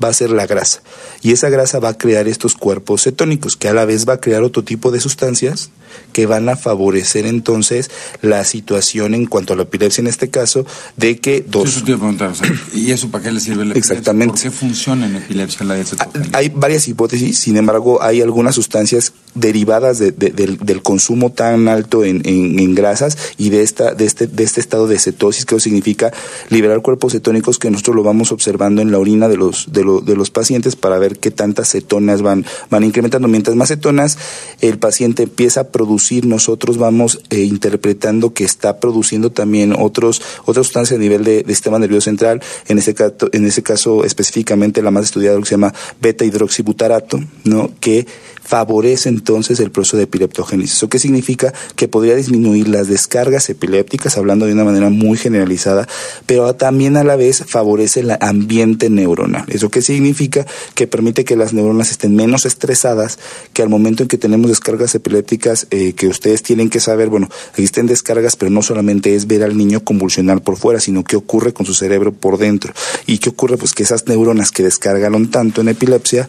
va 0.03 0.09
a 0.09 0.13
ser 0.13 0.31
la 0.31 0.47
grasa. 0.47 0.81
Y 1.21 1.31
esa 1.31 1.49
grasa 1.49 1.79
va 1.79 1.89
a 1.89 1.97
crear 1.97 2.27
estos 2.27 2.55
cuerpos 2.55 3.03
cetónicos, 3.03 3.55
que 3.55 3.67
a 3.67 3.73
la 3.73 3.85
vez 3.85 4.07
va 4.07 4.13
a 4.13 4.21
crear 4.21 4.43
otro 4.43 4.63
tipo 4.63 4.91
de 4.91 4.99
sustancias 4.99 5.69
que 6.13 6.25
van 6.25 6.49
a 6.49 6.55
favorecer 6.55 7.25
entonces 7.25 7.89
la 8.21 8.43
situación 8.45 9.13
en 9.13 9.25
cuanto 9.25 9.53
a 9.53 9.55
la 9.55 9.63
epilepsia 9.63 10.01
en 10.01 10.07
este 10.07 10.29
caso, 10.29 10.65
de 10.97 11.17
que 11.19 11.43
dos... 11.47 11.69
Eso 11.69 11.83
te 11.85 11.91
iba 11.91 11.97
a 11.97 11.99
preguntar, 11.99 12.29
o 12.31 12.35
sea, 12.35 12.47
¿y 12.73 12.91
eso 12.91 13.09
para 13.09 13.23
qué 13.23 13.31
le 13.31 13.39
sirve 13.39 13.65
la 13.65 13.71
epilepsia? 13.71 13.93
Exactamente. 13.93 14.33
¿Por 14.33 14.41
qué 14.43 14.51
funciona 14.51 15.05
en 15.05 15.15
epilepsia 15.17 15.65
la 15.65 15.75
dieta 15.75 15.89
cetogénica? 15.91 16.37
Hay 16.37 16.49
varias 16.49 16.87
hipótesis, 16.87 17.37
sin 17.39 17.57
embargo, 17.57 18.01
hay 18.01 18.21
algunas 18.21 18.55
sustancias 18.55 19.13
derivadas 19.35 19.97
de- 19.99 20.11
de- 20.11 20.29
del, 20.31 20.57
del 20.57 20.81
consumo 20.81 21.31
tan 21.31 21.67
alto 21.67 22.03
en, 22.03 22.21
en- 22.27 22.59
en 22.59 22.75
grasas 22.75 23.17
y 23.37 23.49
de 23.49 23.61
esta 23.63 23.93
de 23.95 24.05
este 24.05 24.27
de 24.27 24.43
este 24.43 24.59
estado 24.59 24.87
de 24.87 24.99
cetosis 24.99 25.45
que 25.45 25.55
eso 25.55 25.63
significa 25.63 26.11
liberar 26.49 26.81
cuerpos 26.81 27.13
cetónicos 27.13 27.57
que 27.57 27.71
nosotros 27.71 27.95
lo 27.95 28.03
vamos 28.03 28.33
observando 28.33 28.81
en 28.81 28.91
la 28.91 28.99
orina 28.99 29.29
de 29.29 29.37
los 29.37 29.71
de, 29.71 29.83
lo- 29.85 30.01
de 30.01 30.17
los 30.17 30.31
pacientes 30.31 30.75
para 30.75 30.97
ver 30.99 31.17
qué 31.17 31.31
tantas 31.31 31.69
cetonas 31.71 32.21
van 32.21 32.45
van 32.69 32.83
incrementando 32.83 33.29
mientras 33.29 33.55
más 33.55 33.69
cetonas 33.69 34.17
el 34.59 34.77
paciente 34.79 35.23
empieza 35.23 35.61
a 35.61 35.63
producir, 35.81 36.27
nosotros 36.27 36.77
vamos 36.77 37.21
eh, 37.31 37.39
interpretando 37.39 38.35
que 38.35 38.43
está 38.43 38.79
produciendo 38.79 39.31
también 39.31 39.73
otros, 39.73 40.21
otras 40.45 40.67
sustancias 40.67 40.99
a 40.99 41.01
nivel 41.01 41.23
de, 41.23 41.43
sistema 41.47 41.79
nervioso 41.79 42.05
central, 42.05 42.39
en 42.67 42.77
ese, 42.77 42.95
en 43.31 43.45
ese 43.47 43.63
caso 43.63 44.05
específicamente 44.05 44.83
la 44.83 44.91
más 44.91 45.05
estudiada 45.05 45.39
que 45.39 45.45
se 45.45 45.51
llama 45.51 45.73
beta 45.99 46.23
hidroxibutarato, 46.23 47.19
¿no? 47.45 47.71
que 47.79 48.05
favorece 48.51 49.07
entonces 49.07 49.61
el 49.61 49.71
proceso 49.71 49.95
de 49.95 50.03
epileptogénesis. 50.03 50.73
¿Eso 50.73 50.89
qué 50.89 50.99
significa? 50.99 51.53
Que 51.77 51.87
podría 51.87 52.17
disminuir 52.17 52.67
las 52.67 52.89
descargas 52.89 53.49
epilépticas, 53.49 54.17
hablando 54.17 54.45
de 54.45 54.51
una 54.51 54.65
manera 54.65 54.89
muy 54.89 55.17
generalizada, 55.17 55.87
pero 56.25 56.53
también 56.53 56.97
a 56.97 57.05
la 57.05 57.15
vez 57.15 57.45
favorece 57.47 58.01
el 58.01 58.11
ambiente 58.19 58.89
neuronal. 58.89 59.45
¿Eso 59.47 59.69
qué 59.69 59.81
significa? 59.81 60.45
Que 60.75 60.85
permite 60.85 61.23
que 61.23 61.37
las 61.37 61.53
neuronas 61.53 61.91
estén 61.91 62.13
menos 62.13 62.45
estresadas, 62.45 63.19
que 63.53 63.61
al 63.61 63.69
momento 63.69 64.03
en 64.03 64.09
que 64.09 64.17
tenemos 64.17 64.49
descargas 64.49 64.93
epilépticas, 64.95 65.67
eh, 65.71 65.93
que 65.93 66.09
ustedes 66.09 66.43
tienen 66.43 66.69
que 66.69 66.81
saber, 66.81 67.07
bueno, 67.07 67.29
existen 67.51 67.87
descargas, 67.87 68.35
pero 68.35 68.51
no 68.51 68.61
solamente 68.61 69.15
es 69.15 69.27
ver 69.27 69.43
al 69.43 69.55
niño 69.55 69.85
convulsionar 69.85 70.41
por 70.41 70.57
fuera, 70.57 70.81
sino 70.81 71.05
qué 71.05 71.15
ocurre 71.15 71.53
con 71.53 71.65
su 71.65 71.73
cerebro 71.73 72.11
por 72.11 72.37
dentro. 72.37 72.73
¿Y 73.07 73.19
qué 73.19 73.29
ocurre? 73.29 73.55
Pues 73.55 73.71
que 73.71 73.83
esas 73.83 74.07
neuronas 74.07 74.51
que 74.51 74.63
descargaron 74.63 75.31
tanto 75.31 75.61
en 75.61 75.69
epilepsia, 75.69 76.27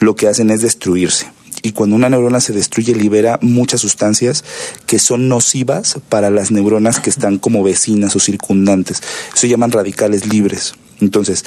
lo 0.00 0.16
que 0.16 0.28
hacen 0.28 0.50
es 0.50 0.60
destruirse 0.60 1.28
y 1.62 1.72
cuando 1.72 1.96
una 1.96 2.10
neurona 2.10 2.40
se 2.40 2.52
destruye 2.52 2.94
libera 2.94 3.38
muchas 3.40 3.80
sustancias 3.80 4.44
que 4.86 4.98
son 4.98 5.28
nocivas 5.28 5.98
para 6.08 6.30
las 6.30 6.50
neuronas 6.50 7.00
que 7.00 7.10
están 7.10 7.38
como 7.38 7.62
vecinas 7.62 8.14
o 8.16 8.20
circundantes. 8.20 9.02
Eso 9.34 9.46
llaman 9.46 9.72
radicales 9.72 10.26
libres. 10.26 10.74
Entonces, 11.00 11.44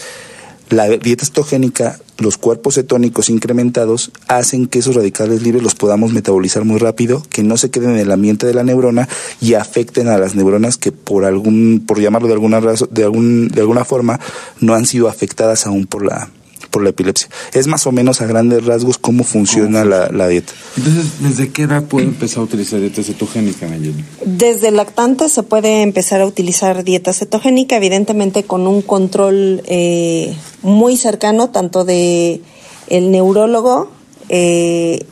la 0.69 0.87
dieta 0.89 1.25
cetogénica, 1.25 1.99
los 2.17 2.37
cuerpos 2.37 2.75
cetónicos 2.75 3.29
incrementados 3.29 4.11
hacen 4.27 4.65
que 4.65 4.79
esos 4.79 4.95
radicales 4.95 5.43
libres 5.43 5.61
los 5.61 5.75
podamos 5.75 6.11
metabolizar 6.11 6.65
muy 6.65 6.79
rápido, 6.79 7.21
que 7.29 7.43
no 7.43 7.55
se 7.57 7.69
queden 7.69 7.91
en 7.91 7.97
el 7.97 8.11
ambiente 8.11 8.47
de 8.47 8.55
la 8.55 8.63
neurona 8.63 9.07
y 9.41 9.53
afecten 9.53 10.07
a 10.07 10.17
las 10.17 10.33
neuronas 10.33 10.77
que 10.77 10.91
por 10.91 11.25
algún, 11.25 11.83
por 11.85 11.99
llamarlo 11.99 12.27
de 12.27 12.33
alguna 12.33 12.61
razón, 12.61 12.89
de 12.91 13.03
algún, 13.03 13.49
de 13.49 13.61
alguna 13.61 13.85
forma, 13.85 14.19
no 14.59 14.73
han 14.73 14.87
sido 14.87 15.07
afectadas 15.07 15.67
aún 15.67 15.85
por 15.85 16.03
la, 16.03 16.31
por 16.75 16.83
la 16.83 16.89
epilepsia. 16.89 17.29
Es 17.53 17.67
más 17.67 17.87
o 17.87 17.93
menos 17.93 18.19
a 18.19 18.25
grandes 18.25 18.65
rasgos 18.65 18.97
cómo 18.97 19.23
funciona 19.23 19.85
la, 19.85 20.27
dieta. 20.27 20.51
Entonces, 20.75 21.21
¿desde 21.21 21.49
qué 21.49 21.61
edad 21.61 21.83
puede 21.83 22.05
empezar 22.05 22.39
a 22.39 22.43
utilizar 22.43 22.81
dieta 22.81 23.01
cetogénica, 23.01 23.65
Nayeli? 23.65 24.03
Desde 24.25 24.71
lactante 24.71 25.29
se 25.29 25.41
puede 25.43 25.83
empezar 25.83 26.19
a 26.19 26.25
utilizar 26.25 26.83
dieta 26.83 27.13
cetogénica, 27.13 27.77
evidentemente 27.77 28.43
con 28.43 28.67
un 28.67 28.81
control 28.81 29.61
eh, 29.67 30.35
muy 30.63 30.97
cercano, 30.97 31.49
tanto 31.49 31.85
de 31.85 32.41
el 32.87 33.09
neurólogo 33.09 33.89
eh, 34.27 35.05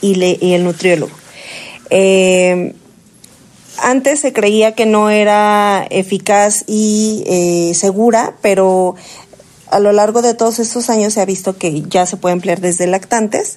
y, 0.00 0.52
el 0.54 0.62
nutriólogo. 0.62 1.10
Eh, 1.90 2.74
antes 3.78 4.20
se 4.20 4.32
creía 4.32 4.76
que 4.76 4.86
no 4.86 5.10
era 5.10 5.84
eficaz 5.90 6.62
y 6.68 7.72
segura, 7.74 8.36
pero 8.40 8.94
a 9.70 9.80
lo 9.80 9.92
largo 9.92 10.22
de 10.22 10.34
todos 10.34 10.58
estos 10.58 10.90
años 10.90 11.14
se 11.14 11.20
ha 11.20 11.24
visto 11.24 11.56
que 11.56 11.82
ya 11.82 12.06
se 12.06 12.16
puede 12.16 12.34
emplear 12.34 12.60
desde 12.60 12.86
lactantes 12.86 13.56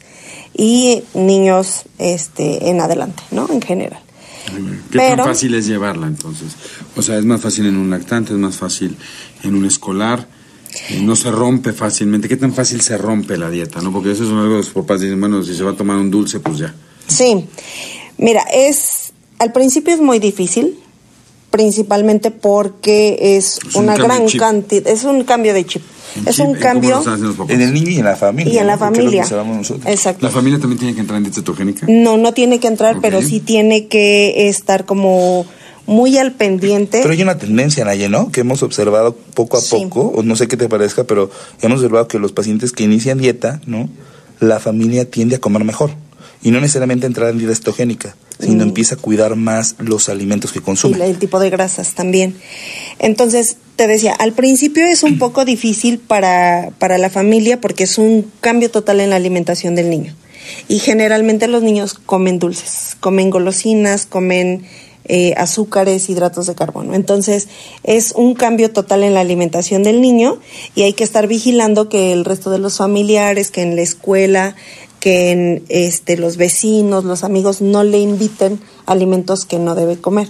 y 0.54 1.04
niños 1.14 1.84
este, 1.98 2.70
en 2.70 2.82
adelante, 2.82 3.24
¿no? 3.32 3.48
En 3.52 3.62
general. 3.62 4.02
¿Qué 4.92 4.98
tan 4.98 5.20
fácil 5.20 5.54
es 5.56 5.68
llevarla 5.68 6.08
entonces? 6.08 6.54
O 6.96 7.02
sea, 7.02 7.18
es 7.18 7.26
más 7.26 7.42
fácil 7.42 7.68
en 7.68 7.78
un 7.78 7.90
lactante, 7.90 8.34
es 8.34 8.40
más 8.40 8.56
fácil 8.56 8.98
en 9.44 9.56
un 9.56 9.66
escolar, 9.66 10.28
no 11.02 11.16
se 11.16 11.32
rompe 11.32 11.74
fácilmente. 11.74 12.28
¿Qué 12.28 12.38
tan 12.38 12.54
fácil 12.54 12.82
se 12.82 12.98
rompe 12.98 13.38
la 13.38 13.50
dieta? 13.50 13.82
¿no? 13.82 13.92
Porque 13.92 14.12
eso 14.12 14.24
es 14.24 14.30
algo 14.30 14.44
que 14.44 14.58
los 14.58 14.70
papás 14.70 15.02
dicen, 15.02 15.20
bueno, 15.20 15.44
si 15.44 15.56
se 15.56 15.64
va 15.64 15.72
a 15.72 15.76
tomar 15.76 15.98
un 15.98 16.10
dulce, 16.10 16.40
pues 16.40 16.58
ya. 16.58 16.74
Sí, 17.08 17.46
mira, 18.18 18.44
es, 18.54 19.14
al 19.40 19.52
principio 19.52 19.94
es 19.94 20.02
muy 20.02 20.20
difícil, 20.20 20.80
principalmente 21.52 22.32
porque 22.32 23.38
es, 23.38 23.60
una 23.76 23.96
gran 23.96 24.28
cantidad, 24.30 24.88
es 24.88 25.04
un 25.04 25.24
cambio 25.24 25.54
de 25.54 25.66
chip. 25.66 25.84
Es 26.26 26.40
un 26.40 26.56
cambio 26.56 27.02
en 27.48 27.62
el 27.62 27.74
niño 27.74 27.90
y 27.90 28.00
en 28.00 28.06
la 28.06 28.16
familia. 28.18 28.54
Y 28.54 28.58
en 28.58 28.68
la 28.68 28.78
familia. 28.78 29.24
Exacto. 29.86 30.26
¿La 30.26 30.32
familia 30.32 30.60
también 30.60 30.80
tiene 30.80 30.94
que 30.94 31.00
entrar 31.00 31.18
en 31.18 31.24
dieta 31.24 31.40
cetogénica? 31.40 31.86
No, 31.88 32.18
no 32.18 32.34
tiene 32.34 32.60
que 32.60 32.68
entrar, 32.68 32.98
pero 33.02 33.22
sí 33.22 33.40
tiene 33.40 33.88
que 33.88 34.50
estar 34.50 34.86
como 34.86 35.46
muy 35.86 36.18
al 36.18 36.34
pendiente. 36.34 37.00
Pero 37.02 37.14
hay 37.14 37.22
una 37.22 37.38
tendencia, 37.38 37.86
Naye, 37.86 38.10
¿no? 38.10 38.32
Que 38.32 38.42
hemos 38.42 38.64
observado 38.64 39.16
poco 39.34 39.58
a 39.58 39.62
poco, 39.62 40.02
o 40.16 40.24
no 40.24 40.36
sé 40.36 40.48
qué 40.48 40.58
te 40.58 40.68
parezca, 40.68 41.06
pero 41.06 41.30
hemos 41.62 41.80
observado 41.80 42.08
que 42.08 42.20
los 42.20 42.32
pacientes 42.32 42.72
que 42.72 42.84
inician 42.84 43.18
dieta, 43.18 43.62
¿no? 43.66 43.90
La 44.40 44.60
familia 44.60 45.10
tiende 45.10 45.38
a 45.38 45.40
comer 45.40 45.64
mejor 45.64 45.92
y 46.44 46.52
no 46.52 46.60
necesariamente 46.60 47.06
entrar 47.06 47.30
en 47.30 47.38
dieta 47.38 47.56
cetogénica, 47.56 48.16
sino 48.42 48.66
mm. 48.66 48.68
empieza 48.70 48.96
a 48.96 48.98
cuidar 48.98 49.36
más 49.36 49.76
los 49.80 50.10
alimentos 50.10 50.52
que 50.52 50.62
consume. 50.62 50.98
Y 50.98 51.02
el 51.02 51.18
tipo 51.18 51.40
de 51.40 51.50
grasas 51.50 51.94
también. 51.94 52.36
Entonces, 53.00 53.58
te 53.76 53.88
decía, 53.88 54.14
al 54.14 54.34
principio 54.34 54.86
es 54.86 55.04
un 55.04 55.18
poco 55.18 55.46
difícil 55.46 56.00
para, 56.00 56.72
para 56.78 56.98
la 56.98 57.10
familia 57.10 57.62
porque 57.62 57.84
es 57.84 57.98
un 57.98 58.30
cambio 58.42 58.70
total 58.70 59.00
en 59.00 59.12
la 59.12 59.16
alimentación 59.16 59.76
del 59.76 59.90
niño. 59.90 60.16
Y 60.68 60.80
generalmente 60.80 61.48
los 61.48 61.64
niños 61.64 61.94
comen 61.94 62.40
dulces, 62.40 62.98
comen 63.00 63.30
golosinas, 63.30 64.06
comen 64.06 64.66
eh, 65.06 65.34
azúcares, 65.36 66.10
hidratos 66.10 66.48
de 66.48 66.56
carbono. 66.56 66.94
Entonces 66.94 67.48
es 67.84 68.14
un 68.16 68.36
cambio 68.36 68.72
total 68.72 69.04
en 69.04 69.14
la 69.14 69.22
alimentación 69.22 69.84
del 69.84 70.00
niño 70.00 70.40
y 70.76 70.84
hay 70.84 70.94
que 70.94 71.04
estar 71.04 71.28
vigilando 71.28 71.90
que 71.90 72.14
el 72.14 72.24
resto 72.24 72.52
de 72.52 72.60
los 72.60 72.78
familiares, 72.78 73.52
que 73.52 73.62
en 73.64 73.76
la 73.76 73.82
escuela, 73.82 74.56
que 75.02 75.32
en, 75.32 75.66
este, 75.68 76.16
los 76.16 76.38
vecinos, 76.38 77.04
los 77.04 77.26
amigos 77.26 77.60
no 77.60 77.84
le 77.84 78.00
inviten 78.00 78.62
alimentos 78.86 79.46
que 79.46 79.60
no 79.60 79.76
debe 79.76 79.98
comer. 79.98 80.30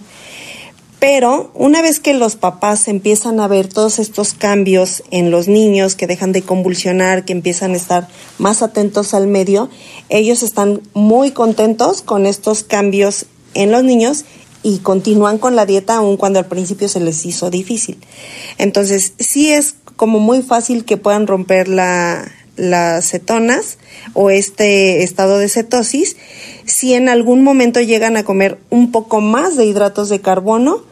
Pero 0.98 1.51
una 1.56 1.82
vez 1.82 2.00
que 2.00 2.13
los 2.13 2.36
papás 2.36 2.88
empiezan 2.88 3.40
a 3.40 3.48
ver 3.48 3.68
todos 3.68 4.00
estos 4.00 4.34
cambios 4.34 5.04
en 5.12 5.30
los 5.30 5.48
niños, 5.48 5.96
que 5.96 6.08
dejan 6.08 6.32
de 6.32 6.44
convulsionar, 6.44 7.25
que 7.25 7.34
empiezan 7.34 7.74
a 7.74 7.78
estar 7.78 8.08
más 8.38 8.62
atentos 8.62 9.13
al 9.13 9.28
medio, 9.28 9.70
ellos 10.10 10.42
están 10.42 10.82
muy 10.94 11.32
contentos 11.32 12.01
con 12.01 12.25
estos 12.25 12.63
cambios 12.63 13.25
en 13.54 13.72
los 13.72 13.84
niños 13.84 14.25
y 14.63 14.78
continúan 14.78 15.38
con 15.38 15.56
la 15.56 15.66
dieta 15.66 15.98
aun 15.98 16.18
cuando 16.18 16.40
al 16.40 16.46
principio 16.46 16.88
se 16.88 17.00
les 17.00 17.25
hizo 17.25 17.50
difícil. 17.50 17.98
Entonces, 18.58 19.13
sí 19.20 19.51
es 19.51 19.75
como 19.98 20.20
muy 20.20 20.42
fácil 20.44 20.86
que 20.86 20.98
puedan 20.98 21.28
romper 21.28 21.68
la, 21.68 22.32
las 22.62 23.10
cetonas 23.10 23.80
o 24.13 24.30
este 24.30 25.01
estado 25.01 25.39
de 25.39 25.50
cetosis, 25.50 26.15
si 26.65 26.94
en 26.94 27.10
algún 27.10 27.44
momento 27.44 27.82
llegan 27.82 28.18
a 28.18 28.24
comer 28.24 28.60
un 28.70 28.91
poco 28.91 29.20
más 29.20 29.58
de 29.58 29.65
hidratos 29.65 30.10
de 30.10 30.22
carbono 30.22 30.84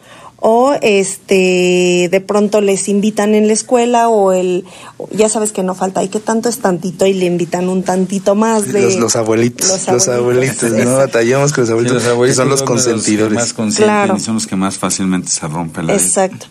o 0.42 0.74
este 0.80 2.08
de 2.10 2.20
pronto 2.26 2.60
les 2.60 2.88
invitan 2.88 3.34
en 3.34 3.46
la 3.46 3.52
escuela 3.52 4.08
o 4.08 4.32
el 4.32 4.64
ya 5.12 5.28
sabes 5.28 5.52
que 5.52 5.62
no 5.62 5.74
falta 5.74 6.00
hay 6.00 6.08
que 6.08 6.18
tanto 6.18 6.48
es 6.48 6.58
tantito 6.58 7.06
y 7.06 7.12
le 7.12 7.26
invitan 7.26 7.68
un 7.68 7.82
tantito 7.82 8.34
más 8.34 8.72
de 8.72 8.96
los, 8.96 9.16
abuelitos 9.16 9.86
los 9.86 10.08
abuelitos, 10.08 10.72
no 10.72 10.96
batallamos 10.96 11.52
con 11.52 11.62
los 11.62 11.70
abuelitos, 11.70 12.02
los 12.02 12.12
abuelitos 12.12 12.36
son 12.36 12.48
los 12.48 12.62
consentidores. 12.62 13.34
más 13.36 13.76
claro. 13.76 14.16
y 14.16 14.20
son 14.20 14.34
los 14.34 14.46
que 14.46 14.56
más 14.56 14.78
fácilmente 14.78 15.28
se 15.28 15.46
rompen 15.46 15.86
la 15.86 15.94
exacto. 15.94 16.46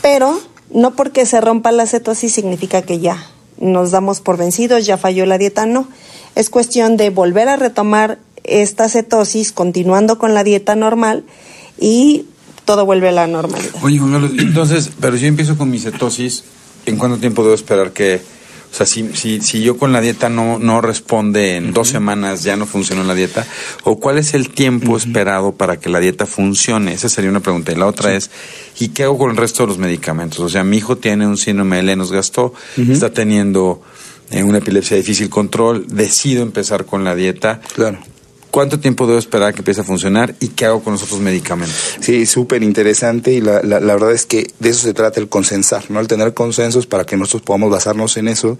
Pero 0.00 0.40
no 0.70 0.96
porque 0.96 1.26
se 1.26 1.40
rompa 1.40 1.70
la 1.72 1.86
cetosis 1.86 2.32
significa 2.32 2.82
que 2.82 2.98
ya 2.98 3.22
nos 3.58 3.90
damos 3.90 4.20
por 4.20 4.36
vencidos, 4.36 4.86
ya 4.86 4.98
falló 4.98 5.26
la 5.26 5.38
dieta, 5.38 5.66
no. 5.66 5.88
Es 6.34 6.50
cuestión 6.50 6.96
de 6.96 7.10
volver 7.10 7.48
a 7.48 7.56
retomar 7.56 8.18
esta 8.44 8.88
cetosis 8.88 9.52
continuando 9.52 10.18
con 10.18 10.34
la 10.34 10.44
dieta 10.44 10.76
normal 10.76 11.24
y 11.78 12.26
todo 12.64 12.84
vuelve 12.84 13.08
a 13.08 13.12
la 13.12 13.26
normalidad. 13.26 13.72
Oye, 13.82 14.00
entonces, 14.38 14.90
pero 15.00 15.16
si 15.16 15.22
yo 15.22 15.28
empiezo 15.28 15.56
con 15.56 15.70
mi 15.70 15.78
cetosis, 15.78 16.44
¿en 16.84 16.96
cuánto 16.96 17.18
tiempo 17.18 17.42
debo 17.42 17.54
esperar 17.54 17.92
que 17.92 18.20
o 18.76 18.78
sea, 18.78 18.84
si, 18.84 19.08
si, 19.14 19.40
si 19.40 19.62
yo 19.62 19.78
con 19.78 19.94
la 19.94 20.02
dieta 20.02 20.28
no, 20.28 20.58
no 20.58 20.82
responde 20.82 21.56
en 21.56 21.72
dos 21.72 21.88
semanas, 21.88 22.42
ya 22.42 22.58
no 22.58 22.66
funcionó 22.66 23.04
la 23.04 23.14
dieta, 23.14 23.46
o 23.84 23.98
cuál 23.98 24.18
es 24.18 24.34
el 24.34 24.50
tiempo 24.50 24.98
esperado 24.98 25.52
para 25.52 25.78
que 25.78 25.88
la 25.88 25.98
dieta 25.98 26.26
funcione, 26.26 26.92
esa 26.92 27.08
sería 27.08 27.30
una 27.30 27.40
pregunta. 27.40 27.72
Y 27.72 27.76
la 27.76 27.86
otra 27.86 28.14
es, 28.14 28.30
¿y 28.78 28.88
qué 28.88 29.04
hago 29.04 29.16
con 29.16 29.30
el 29.30 29.38
resto 29.38 29.62
de 29.62 29.68
los 29.68 29.78
medicamentos? 29.78 30.40
O 30.40 30.50
sea, 30.50 30.62
mi 30.62 30.76
hijo 30.76 30.98
tiene 30.98 31.26
un 31.26 31.38
síndrome 31.38 31.76
de 31.76 31.84
Lennox-Gastaut, 31.84 32.52
está 32.76 33.10
teniendo 33.10 33.80
eh, 34.30 34.42
una 34.42 34.58
epilepsia 34.58 34.96
de 34.96 35.02
difícil 35.02 35.30
control, 35.30 35.86
decido 35.88 36.42
empezar 36.42 36.84
con 36.84 37.02
la 37.02 37.14
dieta. 37.14 37.62
Claro. 37.74 38.00
¿Cuánto 38.56 38.80
tiempo 38.80 39.06
debo 39.06 39.18
esperar 39.18 39.52
que 39.52 39.58
empiece 39.58 39.82
a 39.82 39.84
funcionar 39.84 40.34
y 40.40 40.48
qué 40.48 40.64
hago 40.64 40.82
con 40.82 40.94
los 40.94 41.02
otros 41.02 41.20
medicamentos? 41.20 41.76
Sí, 42.00 42.24
súper 42.24 42.62
interesante 42.62 43.30
y 43.34 43.42
la, 43.42 43.60
la, 43.62 43.80
verdad 43.80 44.12
es 44.12 44.24
que 44.24 44.50
de 44.60 44.70
eso 44.70 44.80
se 44.80 44.94
trata 44.94 45.20
el 45.20 45.28
consensar, 45.28 45.84
¿no? 45.90 46.00
El 46.00 46.08
tener 46.08 46.32
consensos 46.32 46.86
para 46.86 47.04
que 47.04 47.18
nosotros 47.18 47.42
podamos 47.42 47.70
basarnos 47.70 48.16
en 48.16 48.28
eso 48.28 48.58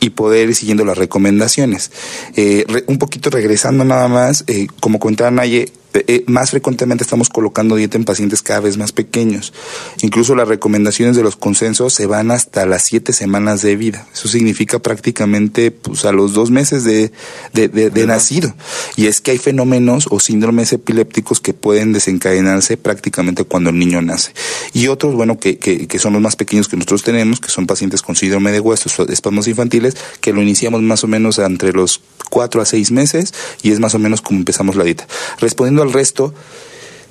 y 0.00 0.10
poder 0.10 0.48
ir 0.48 0.56
siguiendo 0.56 0.84
las 0.84 0.98
recomendaciones. 0.98 1.92
Eh, 2.34 2.66
un 2.88 2.98
poquito 2.98 3.30
regresando 3.30 3.84
nada 3.84 4.08
más, 4.08 4.42
eh, 4.48 4.66
como 4.80 4.98
comentaba 4.98 5.30
Naye, 5.30 5.70
Eh, 6.06 6.24
más 6.26 6.50
frecuentemente 6.50 7.04
estamos 7.04 7.28
colocando 7.28 7.76
dieta 7.76 7.96
en 7.96 8.04
pacientes 8.04 8.42
cada 8.42 8.60
vez 8.60 8.76
más 8.76 8.92
pequeños. 8.92 9.52
Incluso 10.02 10.34
las 10.34 10.48
recomendaciones 10.48 11.16
de 11.16 11.22
los 11.22 11.36
consensos 11.36 11.94
se 11.94 12.06
van 12.06 12.30
hasta 12.30 12.66
las 12.66 12.82
siete 12.84 13.12
semanas 13.12 13.62
de 13.62 13.76
vida. 13.76 14.06
Eso 14.12 14.28
significa 14.28 14.78
prácticamente 14.78 15.70
pues, 15.70 16.04
a 16.04 16.12
los 16.12 16.32
dos 16.32 16.50
meses 16.50 16.84
de, 16.84 17.12
de, 17.52 18.06
nacido. 18.06 18.54
Y 18.96 19.06
es 19.06 19.20
que 19.20 19.32
hay 19.32 19.38
fenómenos 19.38 20.06
o 20.10 20.20
síndromes 20.20 20.72
epilépticos 20.72 21.40
que 21.40 21.54
pueden 21.54 21.92
desencadenarse 21.92 22.76
prácticamente 22.76 23.44
cuando 23.44 23.70
el 23.70 23.78
niño 23.78 24.02
nace. 24.02 24.32
Y 24.72 24.88
otros, 24.88 25.14
bueno, 25.14 25.38
que, 25.38 25.58
que, 25.58 25.86
que 25.86 25.98
son 25.98 26.12
los 26.12 26.22
más 26.22 26.36
pequeños 26.36 26.68
que 26.68 26.76
nosotros 26.76 27.02
tenemos, 27.02 27.40
que 27.40 27.48
son 27.48 27.66
pacientes 27.66 28.02
con 28.02 28.16
síndrome 28.16 28.52
de 28.52 28.60
huesos 28.60 28.98
espasmos 29.08 29.48
infantiles, 29.48 29.96
que 30.20 30.32
lo 30.32 30.42
iniciamos 30.42 30.82
más 30.82 31.04
o 31.04 31.06
menos 31.06 31.38
entre 31.38 31.72
los 31.72 32.00
cuatro 32.28 32.60
a 32.60 32.66
seis 32.66 32.90
meses 32.90 33.32
y 33.62 33.70
es 33.70 33.80
más 33.80 33.94
o 33.94 33.98
menos 33.98 34.20
como 34.20 34.38
empezamos 34.38 34.76
la 34.76 34.84
dieta. 34.84 35.06
Respondiendo 35.38 35.82
al 35.86 35.92
resto, 35.92 36.34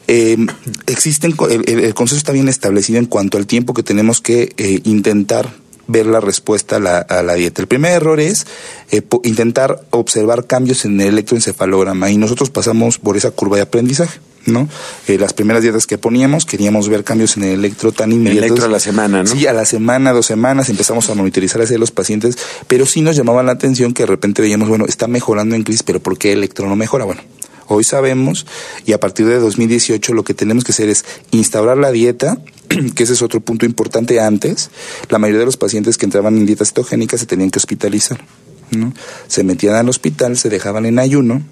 eh, 0.08 0.38
existen, 0.86 1.36
el, 1.50 1.94
consenso 1.96 2.20
está 2.20 2.32
bien 2.32 2.48
establecido 2.48 3.00
en 3.00 3.05
cuanto 3.05 3.38
al 3.38 3.48
tiempo 3.48 3.74
que 3.74 3.84
tenemos 3.84 4.22
que 4.22 4.53
eh, 4.58 4.82
intentar 4.84 5.51
ver 5.88 6.05
la 6.05 6.20
respuesta 6.20 6.77
a 6.77 7.24
la, 7.24 7.34
dieta. 7.34 7.62
El 7.62 7.67
primer 7.67 7.91
error 7.91 8.20
es 8.20 8.46
eh, 8.91 9.01
intentar 9.24 9.82
observar 9.91 10.46
cambios 10.46 10.86
en 10.86 11.00
el 11.01 11.10
electroencefalograma 11.10 12.10
y 12.10 12.17
nosotros 12.17 12.50
pasamos 12.50 12.98
por 13.00 13.17
esa 13.17 13.32
curva 13.32 13.58
de 13.58 13.63
aprendizaje. 13.63 14.20
¿no? 14.46 14.70
Eh, 15.08 15.17
las 15.17 15.34
primeras 15.34 15.63
dietas 15.63 15.88
que 15.88 15.98
poníamos 15.98 16.46
queríamos 16.46 16.88
ver 16.88 17.03
cambios 17.03 17.36
en 17.36 17.46
el 17.46 17.53
electro 17.53 17.91
tan 17.91 18.12
inmediatos. 18.12 18.46
electro 18.46 18.65
a 18.65 18.70
la 18.70 18.79
semana, 18.79 19.24
¿no? 19.24 19.29
Sí, 19.29 19.48
a 19.48 19.53
la 19.53 19.65
semana, 19.65 20.12
dos 20.12 20.27
semanas 20.27 20.70
empezamos 20.70 21.10
a 21.10 21.15
monitorizar 21.15 21.63
hacia 21.63 21.79
los 21.79 21.89
pacientes, 21.89 22.38
pero 22.67 22.86
sí 22.86 23.01
nos 23.01 23.15
llamaba 23.15 23.41
la 23.41 23.53
atención 23.53 23.91
que 23.91 24.03
de 24.03 24.08
repente 24.08 24.44
veíamos, 24.44 24.70
bueno, 24.70 24.86
está 24.86 25.08
mejorando 25.08 25.55
en 25.55 25.63
crisis, 25.63 25.82
pero 25.82 26.00
¿por 26.00 26.20
qué 26.20 26.34
el 26.34 26.39
electro 26.39 26.67
no 26.67 26.75
mejora? 26.75 27.05
Bueno, 27.05 27.22
hoy 27.67 27.84
sabemos 27.84 28.45
y 28.86 28.93
a 28.93 29.00
partir 29.00 29.25
de 29.27 29.39
2018 29.39 30.13
lo 30.13 30.24
que 30.24 30.34
tenemos 30.34 30.63
que 30.63 30.72
hacer 30.72 30.89
es 30.89 31.05
instaurar 31.31 31.77
la 31.77 31.91
dieta, 31.91 32.38
que 32.95 33.03
ese 33.03 33.13
es 33.13 33.22
otro 33.22 33.39
punto 33.39 33.65
importante 33.65 34.19
antes. 34.19 34.69
La 35.10 35.19
mayoría 35.19 35.39
de 35.39 35.45
los 35.45 35.57
pacientes 35.57 35.98
que 35.98 36.05
entraban 36.05 36.38
en 36.38 36.45
dieta 36.45 36.65
cetogénica 36.65 37.17
se 37.17 37.25
tenían 37.25 37.51
que 37.51 37.60
hospitalizar. 37.60 38.24
¿no? 38.72 38.93
Se 39.27 39.43
metían 39.43 39.75
al 39.75 39.89
hospital, 39.89 40.38
se 40.38 40.50
dejaban 40.50 40.86
en 40.86 41.00
ayuno, 41.00 41.43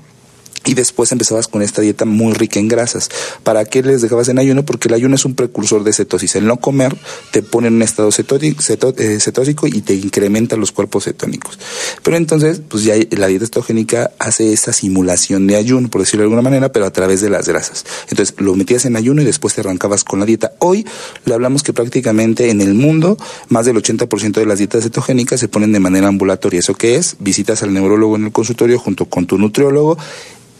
y 0.66 0.76
después 0.76 1.12
empezabas 1.12 1.48
con 1.48 1.62
esta 1.62 1.82
dieta 1.82 2.06
muy 2.06 2.34
rica 2.34 2.60
en 2.60 2.68
grasas. 2.68 3.10
¿Para 3.44 3.66
qué 3.66 3.84
les 3.84 4.02
dejabas 4.02 4.30
en 4.30 4.40
ayuno? 4.40 4.64
Porque 4.64 4.88
el 4.88 4.94
ayuno 4.94 5.16
es 5.16 5.26
un 5.26 5.36
precursor 5.36 5.84
de 5.84 5.94
cetosis. 5.94 6.36
El 6.36 6.48
no 6.48 6.58
comer 6.58 6.96
te 7.32 7.44
pone 7.44 7.68
en 7.68 7.76
un 7.76 7.82
estado 7.82 8.10
eh, 8.10 9.20
cetósico 9.20 9.68
y 9.68 9.82
te 9.82 9.94
incrementa 9.94 10.56
los 10.56 10.72
cuerpos 10.72 11.06
cetónicos. 11.06 11.60
Pero 12.02 12.18
entonces, 12.18 12.62
pues 12.68 12.84
ya 12.84 12.96
la 13.12 13.28
dieta 13.28 13.46
cetogénica 13.46 14.12
hace 14.20 14.54
esa 14.54 14.72
simulación 14.72 15.48
de 15.48 15.58
ayuno, 15.58 15.90
por 15.90 16.02
decirlo 16.02 16.22
de 16.22 16.26
alguna 16.26 16.42
manera, 16.42 16.72
pero 16.72 16.86
a 16.86 16.92
través 16.92 17.22
de 17.22 17.30
las 17.30 17.48
grasas. 17.48 17.86
Entonces, 18.10 18.36
lo 18.38 18.56
metías 18.56 18.86
en 18.86 18.96
ayuno 18.96 19.22
y 19.22 19.26
después 19.26 19.54
te 19.54 19.62
arrancabas 19.62 20.04
con 20.04 20.20
la 20.20 20.26
dieta. 20.26 20.54
Hoy 20.60 20.86
le 21.26 21.34
hablamos 21.34 21.64
que 21.64 21.74
prácticamente 21.74 22.50
en 22.50 22.62
el 22.62 22.74
mundo 22.74 23.18
más 23.50 23.66
del 23.66 23.76
80% 23.76 24.34
de 24.34 24.46
las 24.46 24.60
dietas 24.60 24.84
cetogénicas 24.84 25.40
se 25.40 25.50
ponen 25.50 25.74
de 25.74 25.80
manera 25.80 26.08
ambulatoria. 26.08 26.60
¿Eso 26.60 26.76
qué 26.76 26.96
es? 26.96 27.18
Visitas 27.20 27.64
al 27.64 27.74
neurólogo 27.74 28.16
en 28.16 28.26
el 28.26 28.32
consultorio 28.32 28.80
junto 28.80 29.06
con 29.06 29.28
tu 29.28 29.38
nutriólogo 29.38 29.98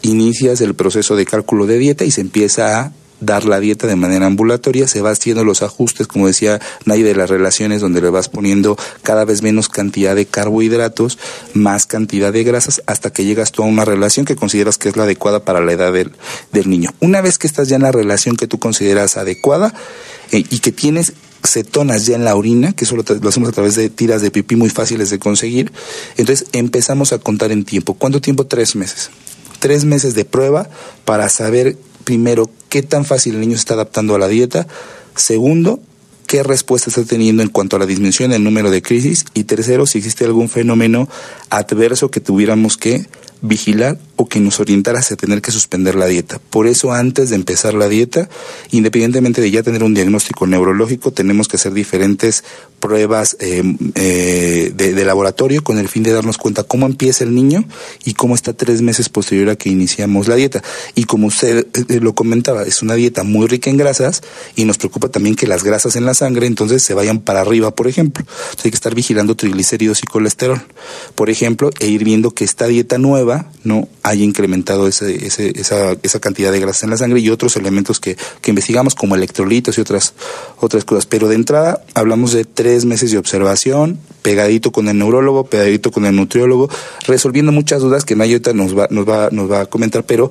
inicias 0.04 0.60
el 0.60 0.74
proceso 0.74 1.16
de 1.16 1.26
cálculo 1.26 1.66
de 1.66 1.78
dieta 1.78 2.04
y 2.04 2.10
se 2.10 2.20
empieza 2.20 2.80
a 2.80 2.92
dar 3.20 3.44
la 3.44 3.60
dieta 3.60 3.86
de 3.86 3.96
manera 3.96 4.26
ambulatoria, 4.26 4.86
se 4.86 5.00
va 5.00 5.10
haciendo 5.10 5.44
los 5.44 5.62
ajustes, 5.62 6.06
como 6.06 6.26
decía 6.26 6.60
nadie 6.84 7.04
de 7.04 7.14
las 7.14 7.30
relaciones, 7.30 7.80
donde 7.80 8.00
le 8.00 8.10
vas 8.10 8.28
poniendo 8.28 8.76
cada 9.02 9.24
vez 9.24 9.42
menos 9.42 9.68
cantidad 9.68 10.14
de 10.14 10.26
carbohidratos, 10.26 11.18
más 11.54 11.86
cantidad 11.86 12.32
de 12.32 12.44
grasas, 12.44 12.82
hasta 12.86 13.12
que 13.12 13.24
llegas 13.24 13.52
tú 13.52 13.62
a 13.62 13.66
una 13.66 13.84
relación 13.84 14.26
que 14.26 14.36
consideras 14.36 14.78
que 14.78 14.88
es 14.88 14.96
la 14.96 15.04
adecuada 15.04 15.44
para 15.44 15.60
la 15.60 15.72
edad 15.72 15.92
del, 15.92 16.12
del 16.52 16.68
niño. 16.68 16.90
Una 17.00 17.20
vez 17.20 17.38
que 17.38 17.46
estás 17.46 17.68
ya 17.68 17.76
en 17.76 17.82
la 17.82 17.92
relación 17.92 18.36
que 18.36 18.46
tú 18.46 18.58
consideras 18.58 19.16
adecuada 19.16 19.72
eh, 20.32 20.44
y 20.50 20.58
que 20.58 20.72
tienes 20.72 21.14
cetonas 21.46 22.06
ya 22.06 22.16
en 22.16 22.24
la 22.24 22.36
orina, 22.36 22.72
que 22.72 22.84
eso 22.84 22.96
lo, 22.96 23.04
lo, 23.20 23.28
hacemos 23.28 23.50
a 23.50 23.52
través 23.52 23.74
de 23.74 23.90
tiras 23.90 24.22
de 24.22 24.30
pipí 24.30 24.56
muy 24.56 24.70
fáciles 24.70 25.10
de 25.10 25.18
conseguir, 25.18 25.72
entonces 26.16 26.48
empezamos 26.52 27.12
a 27.12 27.18
contar 27.18 27.52
en 27.52 27.64
tiempo. 27.64 27.94
¿Cuánto 27.94 28.20
tiempo? 28.20 28.46
Tres 28.46 28.76
meses 28.76 29.10
tres 29.64 29.86
meses 29.86 30.14
de 30.14 30.26
prueba 30.26 30.68
para 31.06 31.30
saber 31.30 31.78
primero 32.04 32.50
qué 32.68 32.82
tan 32.82 33.06
fácil 33.06 33.36
el 33.36 33.40
niño 33.40 33.52
se 33.52 33.60
está 33.60 33.72
adaptando 33.72 34.14
a 34.14 34.18
la 34.18 34.28
dieta, 34.28 34.66
segundo, 35.16 35.80
qué 36.26 36.42
respuesta 36.42 36.90
está 36.90 37.02
teniendo 37.04 37.42
en 37.42 37.48
cuanto 37.48 37.76
a 37.76 37.78
la 37.78 37.86
disminución 37.86 38.32
del 38.32 38.44
número 38.44 38.70
de 38.70 38.82
crisis. 38.82 39.24
Y 39.32 39.44
tercero, 39.44 39.86
si 39.86 39.96
existe 39.96 40.26
algún 40.26 40.50
fenómeno 40.50 41.08
adverso 41.48 42.10
que 42.10 42.20
tuviéramos 42.20 42.76
que 42.76 43.06
vigilar 43.40 43.98
o 44.16 44.26
que 44.26 44.40
nos 44.40 44.60
orientara 44.60 45.00
a 45.00 45.16
tener 45.16 45.42
que 45.42 45.50
suspender 45.50 45.94
la 45.94 46.06
dieta. 46.06 46.38
Por 46.50 46.66
eso 46.66 46.92
antes 46.92 47.30
de 47.30 47.36
empezar 47.36 47.74
la 47.74 47.88
dieta, 47.88 48.28
independientemente 48.70 49.40
de 49.40 49.50
ya 49.50 49.62
tener 49.62 49.82
un 49.82 49.94
diagnóstico 49.94 50.46
neurológico, 50.46 51.12
tenemos 51.12 51.48
que 51.48 51.56
hacer 51.56 51.72
diferentes 51.72 52.44
pruebas 52.80 53.36
eh, 53.40 53.62
eh, 53.94 54.72
de, 54.74 55.04
laboratorio 55.04 55.64
con 55.64 55.78
el 55.78 55.88
fin 55.88 56.02
de 56.02 56.12
darnos 56.12 56.38
cuenta 56.38 56.64
cómo 56.64 56.86
empieza 56.86 57.24
el 57.24 57.34
niño 57.34 57.64
y 58.04 58.14
cómo 58.14 58.34
está 58.34 58.52
tres 58.52 58.82
meses 58.82 59.08
posterior 59.08 59.50
a 59.50 59.56
que 59.56 59.70
iniciamos 59.70 60.28
la 60.28 60.36
dieta. 60.36 60.62
Y 60.94 61.04
como 61.04 61.26
usted 61.26 61.66
eh, 61.88 62.00
lo 62.00 62.14
comentaba, 62.14 62.62
es 62.62 62.82
una 62.82 62.94
dieta 62.94 63.22
muy 63.22 63.46
rica 63.46 63.70
en 63.70 63.78
grasas 63.78 64.22
y 64.54 64.64
nos 64.64 64.78
preocupa 64.78 65.08
también 65.08 65.34
que 65.34 65.46
las 65.46 65.64
grasas 65.64 65.96
en 65.96 66.04
la 66.04 66.14
sangre 66.14 66.46
entonces 66.46 66.82
se 66.82 66.94
vayan 66.94 67.20
para 67.20 67.40
arriba, 67.40 67.74
por 67.74 67.88
ejemplo. 67.88 68.24
hay 68.62 68.70
que 68.70 68.76
estar 68.76 68.94
vigilando 68.94 69.34
triglicéridos 69.34 70.02
y 70.02 70.06
colesterol, 70.06 70.62
por 71.14 71.30
ejemplo, 71.30 71.70
e 71.80 71.88
ir 71.88 72.04
viendo 72.04 72.32
que 72.32 72.44
esta 72.44 72.66
dieta 72.66 72.98
nueva 72.98 73.50
no 73.62 73.88
haya 74.04 74.22
incrementado 74.22 74.86
ese, 74.86 75.26
ese, 75.26 75.58
esa, 75.58 75.96
esa 76.02 76.20
cantidad 76.20 76.52
de 76.52 76.60
grasa 76.60 76.84
en 76.84 76.90
la 76.90 76.98
sangre 76.98 77.20
y 77.20 77.30
otros 77.30 77.56
elementos 77.56 78.00
que, 78.00 78.16
que 78.42 78.50
investigamos 78.50 78.94
como 78.94 79.16
electrolitos 79.16 79.78
y 79.78 79.80
otras, 79.80 80.12
otras 80.60 80.84
cosas. 80.84 81.06
Pero 81.06 81.26
de 81.26 81.34
entrada 81.34 81.82
hablamos 81.94 82.32
de 82.32 82.44
tres 82.44 82.84
meses 82.84 83.10
de 83.10 83.18
observación, 83.18 83.98
pegadito 84.20 84.72
con 84.72 84.88
el 84.88 84.98
neurólogo, 84.98 85.46
pegadito 85.46 85.90
con 85.90 86.04
el 86.04 86.14
nutriólogo, 86.14 86.68
resolviendo 87.06 87.50
muchas 87.50 87.80
dudas 87.80 88.04
que 88.04 88.14
Nayota 88.14 88.52
nos 88.52 88.78
va, 88.78 88.88
nos 88.90 89.08
va, 89.08 89.30
nos 89.32 89.50
va 89.50 89.62
a 89.62 89.66
comentar, 89.66 90.04
pero 90.04 90.30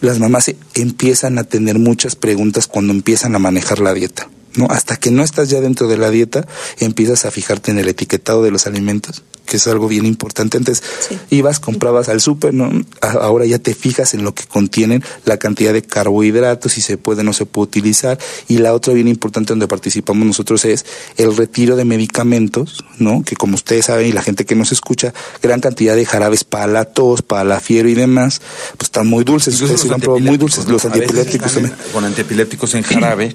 las 0.00 0.18
mamás 0.18 0.52
empiezan 0.74 1.38
a 1.38 1.44
tener 1.44 1.78
muchas 1.78 2.16
preguntas 2.16 2.66
cuando 2.66 2.92
empiezan 2.92 3.34
a 3.34 3.38
manejar 3.38 3.80
la 3.80 3.94
dieta. 3.94 4.28
¿no? 4.54 4.66
Hasta 4.68 4.96
que 4.96 5.10
no 5.10 5.24
estás 5.24 5.48
ya 5.48 5.62
dentro 5.62 5.88
de 5.88 5.96
la 5.96 6.10
dieta, 6.10 6.46
empiezas 6.78 7.24
a 7.24 7.30
fijarte 7.30 7.70
en 7.70 7.78
el 7.78 7.88
etiquetado 7.88 8.42
de 8.42 8.50
los 8.50 8.66
alimentos 8.66 9.22
que 9.46 9.56
es 9.58 9.66
algo 9.66 9.88
bien 9.88 10.06
importante. 10.06 10.56
Antes 10.56 10.82
ibas, 11.30 11.60
comprabas 11.60 12.08
al 12.08 12.20
súper, 12.20 12.54
¿no? 12.54 12.70
ahora 13.00 13.44
ya 13.46 13.58
te 13.58 13.74
fijas 13.74 14.14
en 14.14 14.24
lo 14.24 14.34
que 14.34 14.44
contienen, 14.44 15.04
la 15.24 15.36
cantidad 15.36 15.72
de 15.72 15.82
carbohidratos, 15.82 16.72
si 16.72 16.80
se 16.80 16.96
puede 16.96 17.20
o 17.20 17.24
no 17.24 17.32
se 17.32 17.46
puede 17.46 17.64
utilizar. 17.64 18.18
Y 18.48 18.58
la 18.58 18.74
otra 18.74 18.94
bien 18.94 19.08
importante 19.08 19.52
donde 19.52 19.68
participamos 19.68 20.26
nosotros 20.26 20.64
es 20.64 20.84
el 21.16 21.36
retiro 21.36 21.76
de 21.76 21.84
medicamentos, 21.84 22.84
¿no? 22.98 23.22
Que 23.22 23.36
como 23.36 23.54
ustedes 23.54 23.86
saben 23.86 24.08
y 24.08 24.12
la 24.12 24.22
gente 24.22 24.44
que 24.44 24.54
nos 24.54 24.72
escucha, 24.72 25.12
gran 25.42 25.60
cantidad 25.60 25.96
de 25.96 26.06
jarabes 26.06 26.44
para 26.44 26.66
la 26.66 26.84
tos, 26.84 27.22
para 27.22 27.44
la 27.44 27.60
fiebre 27.60 27.90
y 27.90 27.94
demás, 27.94 28.40
pues 28.76 28.88
están 28.88 29.06
muy 29.06 29.24
dulces. 29.24 29.60
Ustedes 29.60 29.90
han 29.90 30.00
probado 30.00 30.24
muy 30.24 30.36
dulces. 30.36 30.66
Los 30.66 30.84
antiepilépticos 30.84 31.52
también. 31.52 31.74
Con 31.92 32.04
antiepilépticos 32.04 32.74
en 32.74 32.82
jarabe 32.82 33.34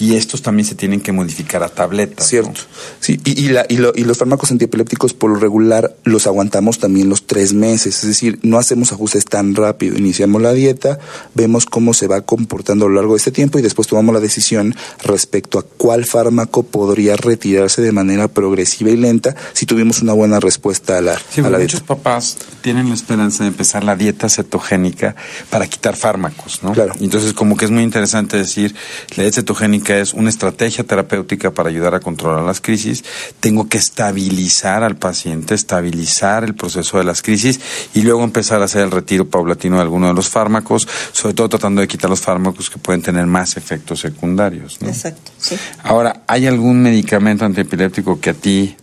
y 0.00 0.16
estos 0.16 0.42
también 0.42 0.66
se 0.66 0.74
tienen 0.74 1.00
que 1.00 1.12
modificar 1.12 1.62
a 1.62 1.68
tabletas. 1.68 2.26
Cierto. 2.26 2.60
Sí, 3.00 3.20
y, 3.24 3.44
y, 3.44 3.48
la, 3.48 3.66
y, 3.68 3.76
lo, 3.76 3.92
y 3.94 4.04
los 4.04 4.18
fármacos 4.18 4.50
antiepilépticos 4.50 5.14
por 5.14 5.30
lo 5.30 5.38
regular 5.42 5.94
los 6.04 6.26
aguantamos 6.26 6.78
también 6.78 7.08
los 7.08 7.26
tres 7.26 7.52
meses, 7.52 7.98
es 7.98 8.06
decir, 8.06 8.38
no 8.42 8.58
hacemos 8.58 8.92
ajustes 8.92 9.26
tan 9.26 9.54
rápido. 9.54 9.98
Iniciamos 9.98 10.40
la 10.40 10.52
dieta, 10.52 10.98
vemos 11.34 11.66
cómo 11.66 11.92
se 11.92 12.06
va 12.06 12.22
comportando 12.22 12.86
a 12.86 12.88
lo 12.88 12.94
largo 12.94 13.12
de 13.12 13.18
este 13.18 13.32
tiempo 13.32 13.58
y 13.58 13.62
después 13.62 13.88
tomamos 13.88 14.14
la 14.14 14.20
decisión 14.20 14.74
respecto 15.04 15.58
a 15.58 15.62
cuál 15.62 16.04
fármaco 16.04 16.62
podría 16.62 17.16
retirarse 17.16 17.82
de 17.82 17.92
manera 17.92 18.28
progresiva 18.28 18.90
y 18.90 18.96
lenta 18.96 19.34
si 19.52 19.66
tuvimos 19.66 20.00
una 20.00 20.12
buena 20.12 20.40
respuesta 20.40 20.98
a 20.98 21.00
la, 21.00 21.12
a 21.12 21.50
la 21.50 21.58
muchos 21.58 21.82
papás 21.82 22.36
tienen 22.62 22.88
la 22.88 22.94
esperanza 22.94 23.44
de 23.44 23.48
empezar 23.48 23.84
la 23.84 23.96
dieta 23.96 24.28
cetogénica 24.28 25.14
para 25.50 25.66
quitar 25.66 25.96
fármacos, 25.96 26.62
¿no? 26.62 26.72
Claro. 26.72 26.94
Entonces, 27.00 27.32
como 27.32 27.56
que 27.56 27.64
es 27.64 27.70
muy 27.70 27.82
interesante 27.82 28.36
decir, 28.36 28.74
la 29.16 29.24
dieta 29.24 29.36
cetogénica 29.36 29.98
es 29.98 30.14
una 30.14 30.30
estrategia 30.30 30.84
terapéutica 30.84 31.50
para 31.50 31.68
ayudar 31.68 31.94
a 31.94 32.00
controlar 32.00 32.44
las 32.44 32.60
crisis. 32.60 33.04
Tengo 33.40 33.68
que 33.68 33.78
estabilizar 33.78 34.84
al 34.84 34.96
paciente, 34.96 35.31
estabilizar 35.32 36.44
el 36.44 36.54
proceso 36.54 36.98
de 36.98 37.04
las 37.04 37.22
crisis 37.22 37.60
y 37.94 38.02
luego 38.02 38.22
empezar 38.24 38.62
a 38.62 38.66
hacer 38.66 38.82
el 38.82 38.90
retiro 38.90 39.28
paulatino 39.28 39.76
de 39.76 39.82
alguno 39.82 40.08
de 40.08 40.14
los 40.14 40.28
fármacos, 40.28 40.86
sobre 41.12 41.34
todo 41.34 41.48
tratando 41.48 41.80
de 41.80 41.88
quitar 41.88 42.10
los 42.10 42.20
fármacos 42.20 42.70
que 42.70 42.78
pueden 42.78 43.02
tener 43.02 43.26
más 43.26 43.56
efectos 43.56 44.00
secundarios. 44.00 44.78
Exacto, 44.82 45.30
sí. 45.38 45.56
Ahora, 45.82 46.22
¿hay 46.26 46.46
algún 46.46 46.82
medicamento 46.82 47.44
antiepiléptico 47.44 48.20
que 48.20 48.30
a 48.30 48.34
ti 48.34 48.76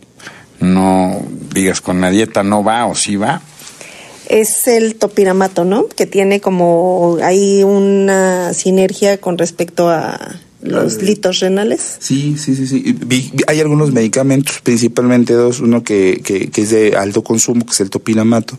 no 0.60 1.22
digas 1.52 1.80
con 1.80 2.00
la 2.00 2.10
dieta 2.10 2.42
no 2.42 2.62
va 2.62 2.86
o 2.86 2.94
sí 2.94 3.16
va? 3.16 3.40
es 4.30 4.68
el 4.68 4.94
topiramato, 4.94 5.64
¿no? 5.64 5.88
Que 5.88 6.06
tiene 6.06 6.40
como 6.40 7.18
hay 7.20 7.64
una 7.64 8.54
sinergia 8.54 9.18
con 9.18 9.36
respecto 9.36 9.90
a 9.90 10.36
los 10.62 11.02
litos 11.02 11.40
renales. 11.40 11.96
Sí, 12.00 12.36
sí, 12.38 12.54
sí, 12.54 12.66
sí. 12.66 12.96
Hay 13.46 13.60
algunos 13.60 13.92
medicamentos, 13.92 14.60
principalmente 14.62 15.32
dos, 15.32 15.60
uno 15.60 15.82
que, 15.82 16.20
que, 16.24 16.50
es 16.54 16.70
de 16.70 16.96
alto 16.96 17.22
consumo, 17.22 17.64
que 17.64 17.72
es 17.72 17.80
el 17.80 17.90
topiramato, 17.90 18.58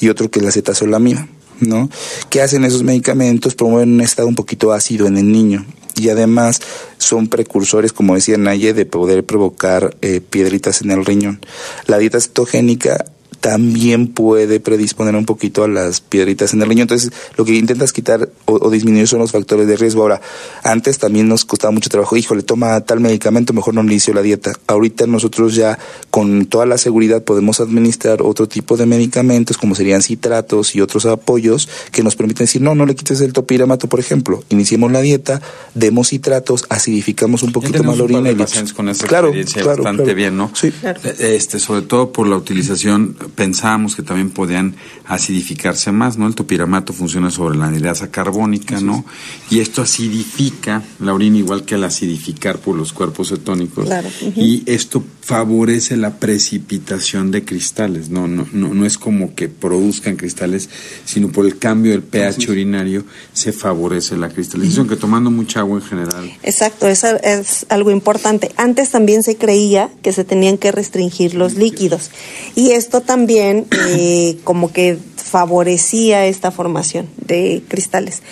y 0.00 0.08
otro 0.08 0.30
que 0.30 0.40
es 0.40 0.44
la 0.44 0.52
cetazolamina. 0.52 1.28
¿no? 1.60 1.90
¿Qué 2.30 2.40
hacen 2.40 2.64
esos 2.64 2.84
medicamentos? 2.84 3.54
Promueven 3.54 3.94
un 3.94 4.00
estado 4.00 4.28
un 4.28 4.36
poquito 4.36 4.72
ácido 4.72 5.06
en 5.08 5.18
el 5.18 5.32
niño 5.32 5.66
y 5.98 6.08
además 6.10 6.60
son 6.98 7.28
precursores, 7.28 7.92
como 7.92 8.14
decía 8.14 8.38
Naye, 8.38 8.72
de 8.72 8.86
poder 8.86 9.24
provocar 9.24 9.96
eh, 10.00 10.20
piedritas 10.20 10.82
en 10.82 10.92
el 10.92 11.04
riñón. 11.04 11.40
La 11.86 11.98
dieta 11.98 12.20
cetogénica 12.20 13.06
también 13.40 14.08
puede 14.08 14.60
predisponer 14.60 15.14
un 15.14 15.24
poquito 15.24 15.64
a 15.64 15.68
las 15.68 16.00
piedritas 16.00 16.54
en 16.54 16.62
el 16.62 16.68
riñón. 16.68 16.82
Entonces, 16.82 17.12
lo 17.36 17.44
que 17.44 17.54
intentas 17.54 17.92
quitar 17.92 18.28
o, 18.44 18.70
disminuir 18.70 19.06
son 19.08 19.20
los 19.20 19.32
factores 19.32 19.66
de 19.66 19.76
riesgo. 19.76 20.02
Ahora, 20.02 20.20
antes 20.64 20.98
también 20.98 21.28
nos 21.28 21.44
costaba 21.44 21.70
mucho 21.70 21.88
trabajo, 21.88 22.16
híjole, 22.16 22.42
toma 22.42 22.80
tal 22.80 23.00
medicamento, 23.00 23.52
mejor 23.52 23.74
no 23.74 23.82
le 23.82 23.92
inicio 23.92 24.14
la 24.14 24.22
dieta. 24.22 24.52
Ahorita 24.66 25.06
nosotros 25.06 25.54
ya 25.54 25.78
con 26.10 26.46
toda 26.46 26.66
la 26.66 26.78
seguridad 26.78 27.22
podemos 27.22 27.60
administrar 27.60 28.22
otro 28.22 28.48
tipo 28.48 28.76
de 28.76 28.86
medicamentos, 28.86 29.56
como 29.56 29.74
serían 29.74 30.02
citratos 30.02 30.74
y 30.74 30.80
otros 30.80 31.06
apoyos, 31.06 31.68
que 31.92 32.02
nos 32.02 32.16
permiten 32.16 32.44
decir, 32.44 32.62
no, 32.62 32.74
no 32.74 32.86
le 32.86 32.94
quites 32.94 33.20
el 33.20 33.32
topiramato, 33.32 33.88
por 33.88 34.00
ejemplo. 34.00 34.42
Iniciemos 34.48 34.90
la 34.92 35.00
dieta, 35.00 35.40
demos 35.74 36.08
citratos, 36.08 36.66
acidificamos 36.68 37.42
un 37.42 37.52
poquito 37.52 37.82
más 37.84 37.98
la 37.98 38.04
orina. 38.04 38.30
y 38.30 38.72
con 38.72 38.88
esta 38.88 39.06
claro, 39.06 39.28
experiencia 39.28 39.64
bastante 39.64 40.14
bien, 40.14 40.36
¿no? 40.36 40.50
Sí. 40.54 40.72
Este, 41.18 41.58
sobre 41.58 41.82
todo 41.82 42.12
por 42.12 42.26
la 42.26 42.36
utilización 42.36 43.16
pensábamos 43.34 43.94
que 43.94 44.02
también 44.02 44.30
podían 44.30 44.74
acidificarse 45.06 45.92
más, 45.92 46.18
¿no? 46.18 46.26
El 46.26 46.34
topiramato 46.34 46.92
funciona 46.92 47.30
sobre 47.30 47.56
la 47.56 47.66
anhidrasa 47.66 48.10
carbónica, 48.10 48.80
¿no? 48.80 49.04
Y 49.50 49.60
esto 49.60 49.82
acidifica 49.82 50.82
la 51.00 51.14
orina 51.14 51.38
igual 51.38 51.64
que 51.64 51.74
al 51.74 51.84
acidificar 51.84 52.58
por 52.58 52.76
los 52.76 52.92
cuerpos 52.92 53.28
cetónicos. 53.28 53.88
Y 54.36 54.62
esto 54.66 55.02
favorece 55.28 55.98
la 55.98 56.14
precipitación 56.14 57.30
de 57.30 57.44
cristales, 57.44 58.08
¿no? 58.08 58.26
No, 58.26 58.48
no, 58.50 58.72
no 58.72 58.86
es 58.86 58.96
como 58.96 59.34
que 59.34 59.50
produzcan 59.50 60.16
cristales, 60.16 60.70
sino 61.04 61.28
por 61.28 61.44
el 61.44 61.58
cambio 61.58 61.92
del 61.92 62.02
pH 62.02 62.48
urinario 62.48 63.04
se 63.34 63.52
favorece 63.52 64.16
la 64.16 64.30
cristalización, 64.30 64.88
que 64.88 64.96
tomando 64.96 65.30
mucha 65.30 65.60
agua 65.60 65.80
en 65.80 65.84
general. 65.84 66.32
Exacto, 66.42 66.88
eso 66.88 67.08
es 67.22 67.66
algo 67.68 67.90
importante. 67.90 68.52
Antes 68.56 68.90
también 68.90 69.22
se 69.22 69.36
creía 69.36 69.90
que 70.00 70.14
se 70.14 70.24
tenían 70.24 70.56
que 70.56 70.72
restringir 70.72 71.34
los 71.34 71.56
líquidos 71.56 72.10
y 72.54 72.70
esto 72.70 73.02
también 73.02 73.18
también 73.18 73.66
eh, 73.88 74.38
como 74.44 74.72
que 74.72 74.96
favorecía 75.16 76.26
esta 76.26 76.50
formación 76.50 77.08
de 77.16 77.62
cristales. 77.68 78.22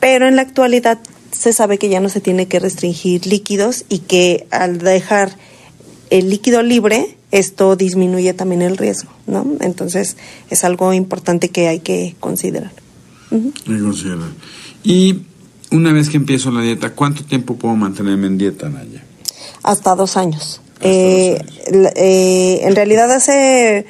Pero 0.00 0.26
en 0.26 0.36
la 0.36 0.42
actualidad 0.42 0.98
se 1.30 1.52
sabe 1.52 1.78
que 1.78 1.88
ya 1.88 2.00
no 2.00 2.08
se 2.08 2.20
tiene 2.20 2.46
que 2.46 2.58
restringir 2.58 3.26
líquidos 3.26 3.84
y 3.88 4.00
que 4.00 4.46
al 4.50 4.78
dejar 4.78 5.36
el 6.10 6.30
líquido 6.30 6.62
libre, 6.62 7.16
esto 7.30 7.76
disminuye 7.76 8.32
también 8.34 8.62
el 8.62 8.76
riesgo, 8.76 9.10
¿no? 9.26 9.46
Entonces 9.60 10.16
es 10.50 10.64
algo 10.64 10.92
importante 10.92 11.48
que 11.48 11.68
hay 11.68 11.80
que 11.80 12.14
considerar. 12.20 12.72
Y 14.84 15.22
una 15.70 15.92
vez 15.92 16.08
que 16.08 16.16
empiezo 16.16 16.50
la 16.50 16.60
dieta, 16.60 16.94
¿cuánto 16.94 17.24
tiempo 17.24 17.56
puedo 17.56 17.74
mantenerme 17.74 18.28
en 18.28 18.38
dieta, 18.38 18.68
Naya? 18.68 19.02
Hasta 19.62 19.94
dos 19.94 20.16
años. 20.16 20.60
Eh, 20.80 21.38
eh, 21.96 22.60
en 22.62 22.76
realidad 22.76 23.10
hace 23.10 23.86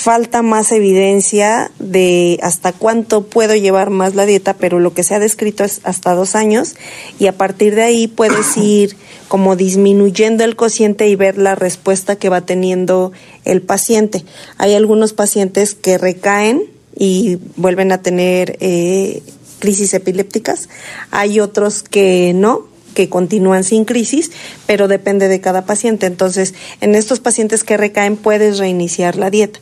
falta 0.00 0.40
más 0.40 0.72
evidencia 0.72 1.70
de 1.78 2.40
hasta 2.42 2.72
cuánto 2.72 3.26
puedo 3.26 3.54
llevar 3.54 3.90
más 3.90 4.14
la 4.14 4.24
dieta, 4.24 4.54
pero 4.54 4.78
lo 4.78 4.94
que 4.94 5.02
se 5.02 5.14
ha 5.14 5.18
descrito 5.18 5.62
es 5.62 5.82
hasta 5.84 6.14
dos 6.14 6.34
años 6.34 6.74
y 7.18 7.26
a 7.26 7.36
partir 7.36 7.74
de 7.74 7.82
ahí 7.82 8.06
puedes 8.06 8.56
ir 8.56 8.96
como 9.28 9.56
disminuyendo 9.56 10.42
el 10.42 10.56
cociente 10.56 11.06
y 11.06 11.16
ver 11.16 11.36
la 11.36 11.54
respuesta 11.54 12.16
que 12.16 12.30
va 12.30 12.40
teniendo 12.40 13.12
el 13.44 13.60
paciente. 13.60 14.24
Hay 14.56 14.74
algunos 14.74 15.12
pacientes 15.12 15.74
que 15.74 15.98
recaen 15.98 16.64
y 16.96 17.36
vuelven 17.56 17.92
a 17.92 18.00
tener 18.00 18.56
eh, 18.60 19.22
crisis 19.58 19.92
epilépticas, 19.92 20.70
hay 21.10 21.40
otros 21.40 21.82
que 21.82 22.32
no, 22.34 22.68
que 22.94 23.08
continúan 23.08 23.64
sin 23.64 23.84
crisis, 23.84 24.30
pero 24.66 24.88
depende 24.88 25.28
de 25.28 25.40
cada 25.40 25.64
paciente. 25.64 26.06
Entonces, 26.06 26.54
en 26.80 26.94
estos 26.94 27.20
pacientes 27.20 27.64
que 27.64 27.76
recaen 27.76 28.16
puedes 28.16 28.58
reiniciar 28.58 29.16
la 29.16 29.30
dieta. 29.30 29.60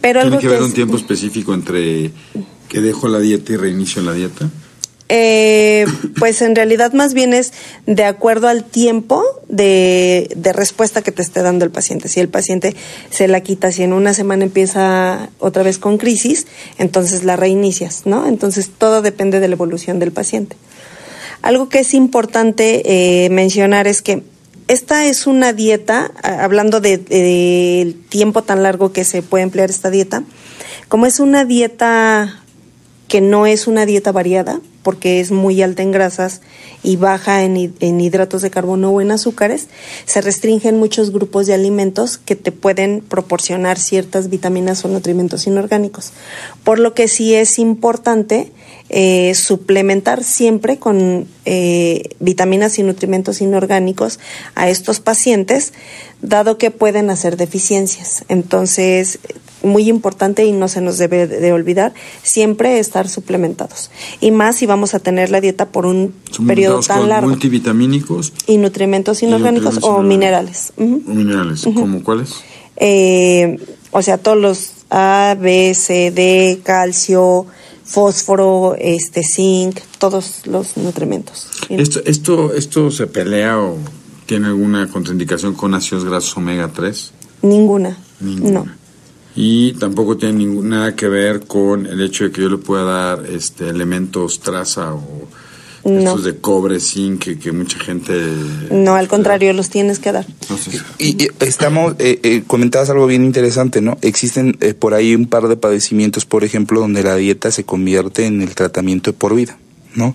Pero 0.00 0.20
¿Tiene 0.22 0.38
que 0.38 0.46
haber 0.48 0.62
un 0.62 0.72
tiempo 0.72 0.96
específico 0.96 1.54
entre 1.54 2.10
que 2.68 2.80
dejo 2.80 3.08
la 3.08 3.20
dieta 3.20 3.52
y 3.52 3.56
reinicio 3.56 4.02
la 4.02 4.12
dieta? 4.12 4.50
Eh, 5.14 5.84
pues 6.18 6.40
en 6.40 6.56
realidad 6.56 6.94
más 6.94 7.12
bien 7.12 7.34
es 7.34 7.52
de 7.84 8.04
acuerdo 8.04 8.48
al 8.48 8.64
tiempo 8.64 9.22
de, 9.46 10.30
de, 10.34 10.54
respuesta 10.54 11.02
que 11.02 11.12
te 11.12 11.20
esté 11.20 11.42
dando 11.42 11.66
el 11.66 11.70
paciente. 11.70 12.08
Si 12.08 12.18
el 12.18 12.30
paciente 12.30 12.74
se 13.10 13.28
la 13.28 13.42
quita, 13.42 13.70
si 13.72 13.82
en 13.82 13.92
una 13.92 14.14
semana 14.14 14.44
empieza 14.44 15.28
otra 15.38 15.62
vez 15.64 15.78
con 15.78 15.98
crisis, 15.98 16.46
entonces 16.78 17.24
la 17.24 17.36
reinicias, 17.36 18.06
¿no? 18.06 18.26
Entonces 18.26 18.70
todo 18.70 19.02
depende 19.02 19.38
de 19.38 19.48
la 19.48 19.54
evolución 19.54 19.98
del 19.98 20.12
paciente. 20.12 20.56
Algo 21.42 21.68
que 21.68 21.80
es 21.80 21.92
importante 21.92 23.24
eh, 23.24 23.28
mencionar 23.30 23.86
es 23.88 24.00
que 24.00 24.22
esta 24.68 25.06
es 25.06 25.26
una 25.26 25.52
dieta, 25.52 26.12
hablando 26.22 26.80
del 26.80 27.04
de, 27.04 27.96
tiempo 28.08 28.42
tan 28.42 28.62
largo 28.62 28.92
que 28.92 29.04
se 29.04 29.22
puede 29.22 29.42
emplear 29.42 29.68
esta 29.68 29.90
dieta, 29.90 30.22
como 30.88 31.06
es 31.06 31.20
una 31.20 31.44
dieta 31.44 32.42
que 33.08 33.20
no 33.20 33.46
es 33.46 33.66
una 33.66 33.84
dieta 33.86 34.12
variada, 34.12 34.60
porque 34.82 35.20
es 35.20 35.30
muy 35.30 35.60
alta 35.62 35.82
en 35.82 35.90
grasas 35.90 36.40
y 36.82 36.96
baja 36.96 37.42
en, 37.42 37.74
en, 37.80 38.00
hidratos 38.00 38.42
de 38.42 38.50
carbono 38.50 38.90
o 38.90 39.00
en 39.00 39.10
azúcares, 39.10 39.68
se 40.06 40.20
restringen 40.20 40.78
muchos 40.78 41.12
grupos 41.12 41.46
de 41.46 41.54
alimentos 41.54 42.18
que 42.18 42.36
te 42.36 42.52
pueden 42.52 43.00
proporcionar 43.00 43.78
ciertas 43.78 44.30
vitaminas 44.30 44.84
o 44.84 44.88
nutrimentos 44.88 45.46
inorgánicos. 45.46 46.12
Por 46.64 46.78
lo 46.78 46.94
que 46.94 47.08
sí 47.08 47.34
es 47.34 47.58
importante 47.58 48.52
eh, 48.94 49.34
suplementar 49.34 50.22
siempre 50.22 50.78
con 50.78 51.26
eh, 51.46 52.10
vitaminas 52.20 52.78
y 52.78 52.82
nutrimentos 52.82 53.40
inorgánicos 53.40 54.20
a 54.54 54.68
estos 54.68 55.00
pacientes, 55.00 55.72
dado 56.20 56.58
que 56.58 56.70
pueden 56.70 57.08
hacer 57.08 57.38
deficiencias. 57.38 58.26
Entonces, 58.28 59.18
muy 59.62 59.88
importante 59.88 60.44
y 60.44 60.52
no 60.52 60.68
se 60.68 60.82
nos 60.82 60.98
debe 60.98 61.26
de 61.26 61.52
olvidar, 61.54 61.94
siempre 62.22 62.78
estar 62.78 63.08
suplementados. 63.08 63.90
Y 64.20 64.30
más 64.30 64.56
si 64.56 64.66
vamos 64.66 64.92
a 64.92 64.98
tener 64.98 65.30
la 65.30 65.40
dieta 65.40 65.70
por 65.70 65.86
un 65.86 66.14
periodo 66.46 66.80
tan 66.80 67.08
largo. 67.08 67.30
multivitamínicos. 67.30 68.34
Y 68.46 68.58
nutrimentos 68.58 69.22
inorgánicos 69.22 69.78
o 69.80 70.02
minerales. 70.02 70.74
Minerales, 70.76 71.62
¿cómo 71.62 72.04
cuáles? 72.04 72.34
Eh, 72.76 73.58
o 73.90 74.02
sea, 74.02 74.18
todos 74.18 74.36
los 74.36 74.72
A, 74.90 75.34
B, 75.40 75.72
C, 75.74 76.10
D, 76.10 76.60
calcio, 76.62 77.46
fósforo, 77.92 78.74
este, 78.78 79.22
zinc, 79.22 79.80
todos 79.98 80.46
los 80.46 80.78
nutrimentos. 80.78 81.48
¿Esto, 81.68 82.00
esto, 82.06 82.54
esto 82.54 82.90
se 82.90 83.06
pelea 83.06 83.58
o 83.58 83.76
tiene 84.24 84.46
alguna 84.46 84.88
contraindicación 84.88 85.52
con 85.52 85.74
ácidos 85.74 86.06
grasos 86.06 86.34
omega 86.38 86.72
3? 86.72 87.12
Ninguna. 87.42 87.98
No. 88.20 88.66
Y 89.36 89.72
tampoco 89.74 90.16
tiene 90.16 90.44
nada 90.46 90.96
que 90.96 91.08
ver 91.08 91.46
con 91.46 91.86
el 91.86 92.00
hecho 92.00 92.24
de 92.24 92.32
que 92.32 92.40
yo 92.40 92.48
le 92.48 92.58
pueda 92.58 92.84
dar 92.84 93.26
este 93.26 93.68
elementos 93.68 94.40
traza 94.40 94.94
o 94.94 95.28
estos 95.84 96.24
de 96.24 96.36
cobre, 96.36 96.78
zinc, 96.80 97.38
que, 97.38 97.52
mucha 97.52 97.78
gente... 97.78 98.12
No, 98.70 98.94
al 98.94 99.08
contrario, 99.08 99.52
los 99.52 99.68
tienes 99.68 99.98
que 99.98 100.12
dar. 100.12 100.26
y, 100.98 101.28
estamos, 101.40 101.94
eh, 101.98 102.20
eh, 102.22 102.42
comentabas 102.46 102.90
algo 102.90 103.06
bien 103.06 103.24
interesante, 103.24 103.80
¿no? 103.80 103.98
Existen 104.00 104.56
eh, 104.60 104.74
por 104.74 104.94
ahí 104.94 105.14
un 105.14 105.26
par 105.26 105.48
de 105.48 105.56
padecimientos, 105.56 106.24
por 106.24 106.44
ejemplo, 106.44 106.80
donde 106.80 107.02
la 107.02 107.16
dieta 107.16 107.50
se 107.50 107.64
convierte 107.64 108.26
en 108.26 108.42
el 108.42 108.54
tratamiento 108.54 109.12
de 109.12 109.18
por 109.18 109.34
vida, 109.34 109.58
¿no? 109.94 110.14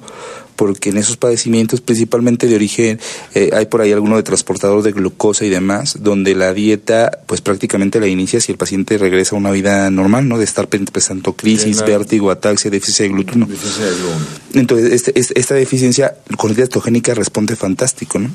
Porque 0.57 0.89
en 0.89 0.97
esos 0.97 1.15
padecimientos, 1.15 1.79
principalmente 1.79 2.47
de 2.47 2.55
origen, 2.55 2.99
eh, 3.33 3.51
hay 3.53 3.67
por 3.67 3.79
ahí 3.79 3.93
alguno 3.93 4.17
de 4.17 4.23
transportador 4.23 4.83
de 4.83 4.91
glucosa 4.91 5.45
y 5.45 5.49
demás, 5.49 5.99
donde 6.01 6.35
la 6.35 6.53
dieta, 6.53 7.19
pues 7.25 7.39
prácticamente 7.39 8.01
la 8.01 8.07
inicia 8.07 8.41
si 8.41 8.51
el 8.51 8.57
paciente 8.57 8.97
regresa 8.97 9.35
a 9.35 9.39
una 9.39 9.51
vida 9.51 9.89
normal, 9.91 10.27
¿no? 10.27 10.37
De 10.37 10.43
estar 10.43 10.67
presentando 10.67 11.33
crisis, 11.33 11.81
vértigo, 11.85 12.31
ataxia, 12.31 12.69
déficit 12.69 13.05
de 13.05 13.09
glutino. 13.09 13.47
Entonces, 14.53 14.91
este, 14.91 15.17
este, 15.17 15.39
esta 15.39 15.55
deficiencia 15.55 16.15
con 16.37 16.53
dieta 16.53 16.65
cetogénica 16.65 17.13
responde 17.13 17.55
fantástico, 17.55 18.19
¿no? 18.19 18.29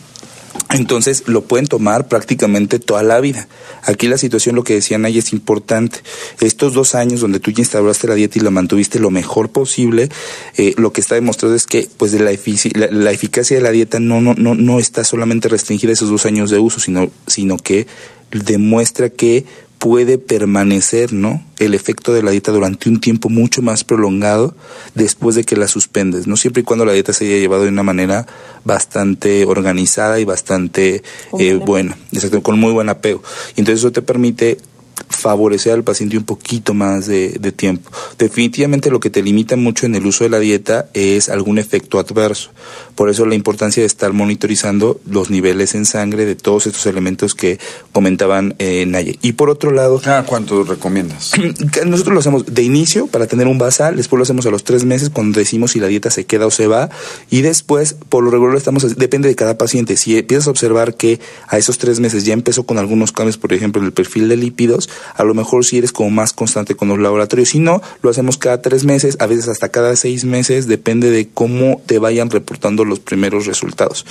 Entonces 0.70 1.24
lo 1.26 1.42
pueden 1.42 1.66
tomar 1.66 2.08
prácticamente 2.08 2.78
toda 2.78 3.02
la 3.02 3.20
vida. 3.20 3.48
Aquí 3.82 4.08
la 4.08 4.18
situación, 4.18 4.56
lo 4.56 4.64
que 4.64 4.74
decían 4.74 5.04
ahí, 5.04 5.18
es 5.18 5.32
importante. 5.32 6.00
Estos 6.40 6.72
dos 6.72 6.94
años 6.94 7.20
donde 7.20 7.40
tú 7.40 7.50
ya 7.50 7.60
instauraste 7.60 8.08
la 8.08 8.14
dieta 8.14 8.38
y 8.38 8.42
la 8.42 8.50
mantuviste 8.50 8.98
lo 8.98 9.10
mejor 9.10 9.50
posible, 9.50 10.08
eh, 10.56 10.74
lo 10.76 10.92
que 10.92 11.00
está 11.00 11.14
demostrado 11.14 11.54
es 11.54 11.66
que 11.66 11.88
pues 11.96 12.12
de 12.12 12.20
la, 12.20 12.30
la, 12.90 13.10
eficacia 13.10 13.56
de 13.56 13.62
la 13.62 13.70
dieta 13.70 14.00
no, 14.00 14.20
no, 14.20 14.34
no, 14.34 14.78
está 14.78 15.04
solamente 15.04 15.48
restringida 15.48 15.90
a 15.90 15.94
esos 15.94 16.10
dos 16.10 16.26
años 16.26 16.50
de 16.50 16.58
uso, 16.58 16.80
sino, 16.80 17.10
sino 17.26 17.56
que 17.56 17.86
demuestra 18.30 19.10
que 19.10 19.44
puede 19.82 20.16
permanecer, 20.16 21.12
¿no? 21.12 21.44
El 21.58 21.74
efecto 21.74 22.14
de 22.14 22.22
la 22.22 22.30
dieta 22.30 22.52
durante 22.52 22.88
un 22.88 23.00
tiempo 23.00 23.28
mucho 23.28 23.62
más 23.62 23.82
prolongado 23.82 24.54
después 24.94 25.34
de 25.34 25.42
que 25.42 25.56
la 25.56 25.66
suspendes, 25.66 26.28
¿no? 26.28 26.36
Siempre 26.36 26.60
y 26.60 26.64
cuando 26.64 26.84
la 26.84 26.92
dieta 26.92 27.12
se 27.12 27.26
haya 27.26 27.38
llevado 27.38 27.64
de 27.64 27.70
una 27.70 27.82
manera 27.82 28.28
bastante 28.64 29.44
organizada 29.44 30.20
y 30.20 30.24
bastante 30.24 31.02
eh, 31.36 31.54
buena, 31.54 31.98
exacto, 32.12 32.44
con 32.44 32.60
muy 32.60 32.72
buen 32.72 32.90
apego. 32.90 33.24
Y 33.56 33.60
entonces 33.60 33.80
eso 33.80 33.90
te 33.90 34.02
permite 34.02 34.58
favorecer 35.22 35.72
al 35.72 35.84
paciente 35.84 36.18
un 36.18 36.24
poquito 36.24 36.74
más 36.74 37.06
de, 37.06 37.30
de 37.40 37.52
tiempo. 37.52 37.90
Definitivamente 38.18 38.90
lo 38.90 39.00
que 39.00 39.10
te 39.10 39.22
limita 39.22 39.56
mucho 39.56 39.86
en 39.86 39.94
el 39.94 40.04
uso 40.04 40.24
de 40.24 40.30
la 40.30 40.38
dieta 40.38 40.88
es 40.94 41.28
algún 41.28 41.58
efecto 41.58 41.98
adverso. 41.98 42.50
Por 42.94 43.08
eso 43.08 43.24
la 43.24 43.34
importancia 43.34 43.82
de 43.82 43.86
estar 43.86 44.12
monitorizando 44.12 45.00
los 45.08 45.30
niveles 45.30 45.74
en 45.74 45.86
sangre 45.86 46.26
de 46.26 46.34
todos 46.34 46.66
estos 46.66 46.86
elementos 46.86 47.34
que 47.34 47.58
comentaban 47.92 48.54
eh, 48.58 48.84
Naye. 48.86 49.18
Y 49.22 49.32
por 49.32 49.48
otro 49.48 49.70
lado... 49.70 50.00
¿Cada 50.00 50.24
cuánto 50.24 50.64
recomiendas? 50.64 51.32
Nosotros 51.86 52.14
lo 52.14 52.20
hacemos 52.20 52.46
de 52.46 52.62
inicio 52.62 53.06
para 53.06 53.26
tener 53.26 53.46
un 53.46 53.58
basal, 53.58 53.96
después 53.96 54.18
lo 54.18 54.24
hacemos 54.24 54.46
a 54.46 54.50
los 54.50 54.64
tres 54.64 54.84
meses 54.84 55.10
cuando 55.10 55.38
decimos 55.38 55.72
si 55.72 55.80
la 55.80 55.86
dieta 55.86 56.10
se 56.10 56.24
queda 56.24 56.46
o 56.46 56.50
se 56.50 56.66
va 56.66 56.90
y 57.30 57.42
después 57.42 57.96
por 58.08 58.24
lo 58.24 58.30
regular 58.30 58.56
estamos, 58.56 58.96
depende 58.96 59.28
de 59.28 59.36
cada 59.36 59.56
paciente. 59.56 59.96
Si 59.96 60.18
empiezas 60.18 60.48
a 60.48 60.50
observar 60.50 60.94
que 60.96 61.20
a 61.48 61.58
esos 61.58 61.78
tres 61.78 62.00
meses 62.00 62.24
ya 62.24 62.32
empezó 62.32 62.64
con 62.64 62.78
algunos 62.78 63.12
cambios, 63.12 63.38
por 63.38 63.52
ejemplo, 63.52 63.80
en 63.80 63.86
el 63.86 63.92
perfil 63.92 64.28
de 64.28 64.36
lípidos, 64.36 64.88
a 65.14 65.24
lo 65.24 65.34
mejor 65.34 65.64
si 65.64 65.78
eres 65.78 65.92
como 65.92 66.10
más 66.10 66.32
constante 66.32 66.74
con 66.74 66.88
los 66.88 66.98
laboratorios. 66.98 67.50
Si 67.50 67.58
no, 67.58 67.82
lo 68.02 68.10
hacemos 68.10 68.38
cada 68.38 68.62
tres 68.62 68.84
meses, 68.84 69.16
a 69.20 69.26
veces 69.26 69.48
hasta 69.48 69.68
cada 69.68 69.96
seis 69.96 70.24
meses, 70.24 70.66
depende 70.66 71.10
de 71.10 71.28
cómo 71.28 71.82
te 71.86 71.98
vayan 71.98 72.30
reportando 72.30 72.84
los 72.84 73.00
primeros 73.00 73.46
resultados. 73.46 74.06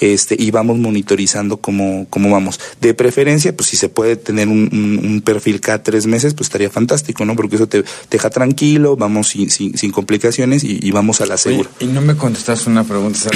Este, 0.00 0.36
y 0.38 0.50
vamos 0.50 0.78
monitorizando 0.78 1.58
cómo, 1.58 2.06
cómo 2.10 2.30
vamos. 2.30 2.60
De 2.80 2.94
preferencia, 2.94 3.54
pues 3.56 3.68
si 3.68 3.76
se 3.76 3.88
puede 3.88 4.16
tener 4.16 4.48
un, 4.48 5.00
un, 5.04 5.20
perfil 5.22 5.60
cada 5.60 5.82
tres 5.82 6.06
meses, 6.06 6.34
pues 6.34 6.48
estaría 6.48 6.70
fantástico, 6.70 7.24
¿no? 7.24 7.36
Porque 7.36 7.56
eso 7.56 7.66
te, 7.66 7.84
deja 8.10 8.30
tranquilo, 8.30 8.96
vamos 8.96 9.28
sin, 9.28 9.50
sin, 9.50 9.76
sin 9.76 9.90
complicaciones 9.90 10.64
y, 10.64 10.78
y, 10.82 10.90
vamos 10.90 11.20
a 11.20 11.26
la 11.26 11.36
segura. 11.36 11.70
y 11.80 11.86
no 11.86 12.00
me 12.00 12.16
contestaste 12.16 12.68
una 12.68 12.84
pregunta. 12.84 13.30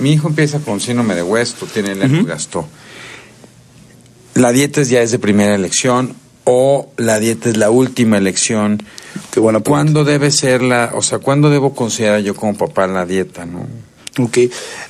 Mi 0.00 0.12
hijo 0.12 0.28
empieza 0.28 0.60
con 0.60 0.80
síndrome 0.80 1.14
de 1.14 1.22
West, 1.22 1.62
tiene 1.72 1.92
el 1.92 2.02
uh 2.02 2.04
-huh. 2.04 2.26
gasto. 2.26 2.68
La 4.34 4.52
dieta 4.52 4.82
ya 4.82 5.02
es 5.02 5.10
de 5.10 5.18
primera 5.18 5.54
elección 5.54 6.14
o 6.50 6.88
la 6.96 7.18
dieta 7.18 7.50
es 7.50 7.58
la 7.58 7.70
última 7.70 8.16
elección. 8.16 8.82
Qué 9.30 9.38
buena 9.38 9.60
¿Cuándo 9.60 10.04
debe 10.04 10.30
ser 10.30 10.62
la, 10.62 10.92
o 10.94 11.02
sea, 11.02 11.18
cuándo 11.18 11.50
debo 11.50 11.74
considerar 11.74 12.20
yo 12.20 12.34
como 12.34 12.56
papá 12.56 12.86
la 12.86 13.04
dieta, 13.04 13.44
no? 13.44 13.66
Ok. 14.18 14.38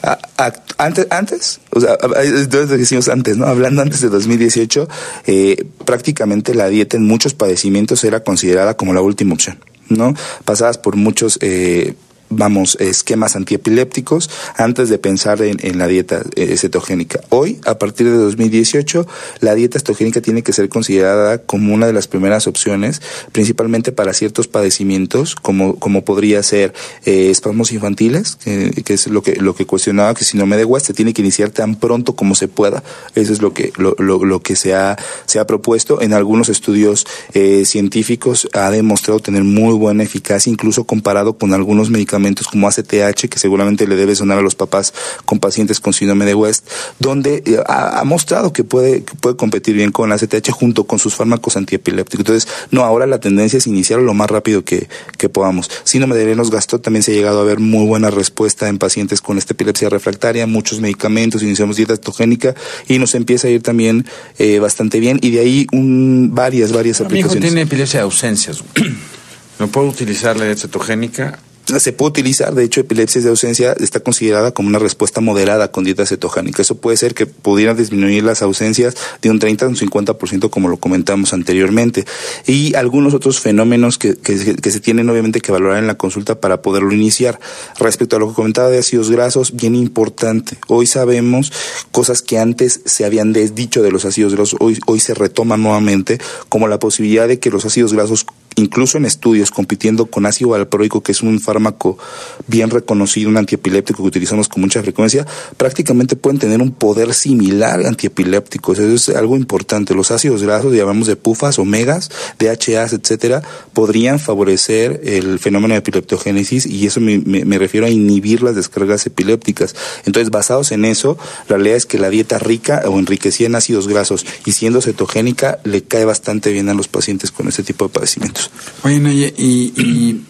A, 0.02 0.18
a, 0.38 0.52
antes, 0.78 1.06
antes, 1.10 1.60
o 1.70 1.80
sea, 1.80 1.98
entonces 2.22 2.68
decimos 2.78 3.08
antes, 3.08 3.36
¿no? 3.36 3.46
Hablando 3.46 3.82
antes 3.82 4.00
de 4.00 4.08
2018, 4.08 4.88
eh, 5.26 5.66
prácticamente 5.84 6.54
la 6.54 6.68
dieta 6.68 6.96
en 6.96 7.04
muchos 7.04 7.34
padecimientos 7.34 8.04
era 8.04 8.22
considerada 8.22 8.76
como 8.76 8.94
la 8.94 9.00
última 9.00 9.34
opción, 9.34 9.58
¿no? 9.88 10.14
Pasadas 10.44 10.78
por 10.78 10.94
muchos 10.94 11.40
eh, 11.42 11.94
vamos, 12.30 12.76
esquemas 12.80 13.36
antiepilépticos 13.36 14.30
antes 14.56 14.88
de 14.88 14.98
pensar 14.98 15.40
en, 15.42 15.78
la 15.78 15.86
dieta 15.86 16.22
eh, 16.36 16.56
cetogénica. 16.56 17.20
Hoy, 17.28 17.60
a 17.64 17.78
partir 17.78 18.10
de 18.10 18.16
2018, 18.16 19.06
la 19.40 19.54
dieta 19.54 19.78
cetogénica 19.78 20.20
tiene 20.20 20.42
que 20.42 20.52
ser 20.52 20.68
considerada 20.68 21.38
como 21.38 21.74
una 21.74 21.86
de 21.86 21.92
las 21.92 22.08
primeras 22.08 22.46
opciones, 22.46 23.00
principalmente 23.32 23.92
para 23.92 24.12
ciertos 24.12 24.48
padecimientos, 24.48 25.34
como, 25.34 25.78
como 25.78 26.04
podría 26.04 26.42
ser 26.42 26.74
eh, 27.04 27.30
espasmos 27.30 27.72
infantiles, 27.72 28.36
que, 28.36 28.82
es 28.86 29.06
lo 29.06 29.22
que, 29.22 29.36
lo 29.36 29.54
que 29.54 29.66
cuestionaba, 29.66 30.14
que 30.14 30.24
si 30.24 30.36
no 30.36 30.46
me 30.46 30.56
de 30.56 30.68
se 30.80 30.92
tiene 30.92 31.14
que 31.14 31.22
iniciar 31.22 31.50
tan 31.50 31.76
pronto 31.76 32.14
como 32.14 32.34
se 32.34 32.46
pueda. 32.46 32.82
Eso 33.14 33.32
es 33.32 33.40
lo 33.40 33.54
que, 33.54 33.72
lo, 33.78 33.94
lo, 33.98 34.24
lo 34.24 34.40
que 34.40 34.54
se 34.54 34.74
ha, 34.74 34.96
se 35.24 35.38
ha 35.38 35.46
propuesto. 35.46 36.02
En 36.02 36.12
algunos 36.12 36.50
estudios 36.50 37.06
eh, 37.32 37.64
científicos 37.64 38.48
ha 38.52 38.70
demostrado 38.70 39.20
tener 39.20 39.44
muy 39.44 39.74
buena 39.74 40.02
eficacia, 40.02 40.50
incluso 40.50 40.84
comparado 40.84 41.38
con 41.38 41.54
algunos 41.54 41.90
medicamentos 41.90 42.17
como 42.50 42.68
ACTH, 42.68 43.28
que 43.28 43.38
seguramente 43.38 43.86
le 43.86 43.96
debe 43.96 44.14
sonar 44.14 44.38
a 44.38 44.42
los 44.42 44.54
papás 44.54 44.92
con 45.24 45.38
pacientes 45.38 45.80
con 45.80 45.92
síndrome 45.92 46.24
de 46.24 46.34
West, 46.34 46.68
donde 46.98 47.62
ha, 47.66 48.00
ha 48.00 48.04
mostrado 48.04 48.52
que 48.52 48.64
puede, 48.64 49.04
que 49.04 49.14
puede 49.14 49.36
competir 49.36 49.74
bien 49.74 49.90
con 49.92 50.12
ACTH 50.12 50.50
junto 50.50 50.84
con 50.84 50.98
sus 50.98 51.14
fármacos 51.14 51.56
antiepilépticos. 51.56 52.20
Entonces, 52.20 52.48
no, 52.70 52.84
ahora 52.84 53.06
la 53.06 53.20
tendencia 53.20 53.58
es 53.58 53.66
iniciar 53.66 54.00
lo 54.00 54.14
más 54.14 54.30
rápido 54.30 54.64
que, 54.64 54.88
que 55.16 55.28
podamos. 55.28 55.70
Síndrome 55.84 56.16
de 56.16 56.26
Lennox-Gastaut 56.26 56.82
también 56.82 57.02
se 57.02 57.12
ha 57.12 57.14
llegado 57.14 57.40
a 57.40 57.44
ver 57.44 57.58
muy 57.58 57.86
buena 57.86 58.10
respuesta 58.10 58.68
en 58.68 58.78
pacientes 58.78 59.20
con 59.20 59.38
esta 59.38 59.54
epilepsia 59.54 59.88
refractaria, 59.88 60.46
muchos 60.46 60.80
medicamentos, 60.80 61.42
iniciamos 61.42 61.76
dieta 61.76 61.94
cetogénica 61.94 62.54
y 62.88 62.98
nos 62.98 63.14
empieza 63.14 63.48
a 63.48 63.50
ir 63.50 63.62
también 63.62 64.06
eh, 64.38 64.58
bastante 64.58 65.00
bien 65.00 65.18
y 65.22 65.30
de 65.30 65.40
ahí 65.40 65.66
un, 65.72 66.30
varias, 66.32 66.72
varias 66.72 67.00
Mi 67.00 67.06
aplicaciones. 67.06 67.44
hijo 67.44 67.52
tiene 67.54 67.62
epilepsia 67.62 68.00
de 68.00 68.04
ausencias. 68.04 68.62
¿No 69.58 69.68
puedo 69.68 69.88
utilizar 69.88 70.36
la 70.36 70.44
dieta 70.44 70.62
cetogénica? 70.62 71.38
Se 71.78 71.92
puede 71.92 72.10
utilizar, 72.10 72.54
de 72.54 72.64
hecho, 72.64 72.80
epilepsia 72.80 73.20
de 73.20 73.28
ausencia 73.28 73.74
está 73.78 74.00
considerada 74.00 74.52
como 74.52 74.68
una 74.68 74.78
respuesta 74.78 75.20
moderada 75.20 75.70
con 75.70 75.84
dieta 75.84 76.06
cetogénica. 76.06 76.62
Eso 76.62 76.76
puede 76.76 76.96
ser 76.96 77.14
que 77.14 77.26
pudiera 77.26 77.74
disminuir 77.74 78.24
las 78.24 78.42
ausencias 78.42 78.96
de 79.20 79.30
un 79.30 79.38
30 79.38 79.66
a 79.66 79.68
un 79.68 79.76
50%, 79.76 80.50
como 80.50 80.68
lo 80.68 80.78
comentamos 80.78 81.32
anteriormente. 81.32 82.06
Y 82.46 82.74
algunos 82.74 83.14
otros 83.14 83.40
fenómenos 83.40 83.98
que, 83.98 84.16
que, 84.16 84.38
se 84.38 84.80
tienen, 84.80 85.10
obviamente, 85.10 85.40
que 85.40 85.52
valorar 85.52 85.78
en 85.78 85.86
la 85.86 85.96
consulta 85.96 86.40
para 86.40 86.62
poderlo 86.62 86.92
iniciar. 86.92 87.38
Respecto 87.78 88.16
a 88.16 88.18
lo 88.18 88.28
que 88.28 88.34
comentaba 88.34 88.70
de 88.70 88.78
ácidos 88.78 89.10
grasos, 89.10 89.54
bien 89.54 89.74
importante. 89.74 90.56
Hoy 90.68 90.86
sabemos 90.86 91.52
cosas 91.92 92.22
que 92.22 92.38
antes 92.38 92.80
se 92.84 93.04
habían 93.04 93.32
desdicho 93.32 93.82
de 93.82 93.90
los 93.90 94.04
ácidos 94.04 94.34
grasos, 94.34 94.56
hoy, 94.60 94.78
hoy 94.86 95.00
se 95.00 95.14
retoman 95.14 95.62
nuevamente, 95.62 96.18
como 96.48 96.68
la 96.68 96.78
posibilidad 96.78 97.28
de 97.28 97.38
que 97.38 97.50
los 97.50 97.64
ácidos 97.64 97.92
grasos 97.92 98.26
incluso 98.58 98.98
en 98.98 99.04
estudios 99.04 99.50
compitiendo 99.50 100.06
con 100.06 100.26
ácido 100.26 100.50
valproico, 100.50 101.02
que 101.02 101.12
es 101.12 101.22
un 101.22 101.40
fármaco 101.40 101.98
bien 102.46 102.70
reconocido, 102.70 103.30
un 103.30 103.36
antiepiléptico 103.36 104.02
que 104.02 104.08
utilizamos 104.08 104.48
con 104.48 104.60
mucha 104.60 104.82
frecuencia, 104.82 105.26
prácticamente 105.56 106.16
pueden 106.16 106.38
tener 106.38 106.60
un 106.60 106.72
poder 106.72 107.14
similar 107.14 107.86
antiepiléptico. 107.86 108.72
Eso 108.72 108.82
es 108.82 109.08
algo 109.16 109.36
importante. 109.36 109.94
Los 109.94 110.10
ácidos 110.10 110.42
grasos, 110.42 110.74
llamamos 110.74 111.06
de 111.06 111.16
pufas, 111.16 111.58
omegas, 111.58 112.10
DHAs, 112.38 112.92
etcétera, 112.92 113.42
podrían 113.72 114.18
favorecer 114.18 115.00
el 115.04 115.38
fenómeno 115.38 115.74
de 115.74 115.78
epileptogénesis 115.78 116.66
y 116.66 116.86
eso 116.86 117.00
me, 117.00 117.18
me, 117.18 117.44
me 117.44 117.58
refiero 117.58 117.86
a 117.86 117.90
inhibir 117.90 118.42
las 118.42 118.56
descargas 118.56 119.06
epilépticas. 119.06 119.74
Entonces, 120.04 120.30
basados 120.30 120.72
en 120.72 120.84
eso, 120.84 121.16
la 121.48 121.56
realidad 121.56 121.76
es 121.76 121.86
que 121.86 121.98
la 121.98 122.10
dieta 122.10 122.38
rica 122.38 122.82
o 122.86 122.98
enriquecida 122.98 123.46
en 123.46 123.54
ácidos 123.54 123.88
grasos 123.88 124.26
y 124.44 124.52
siendo 124.52 124.80
cetogénica 124.80 125.58
le 125.64 125.82
cae 125.82 126.04
bastante 126.04 126.50
bien 126.50 126.68
a 126.68 126.74
los 126.74 126.88
pacientes 126.88 127.30
con 127.30 127.48
este 127.48 127.62
tipo 127.62 127.86
de 127.86 127.90
padecimientos. 127.90 128.47
Oye, 128.82 129.34
y, 129.36 129.72
y, 129.76 130.24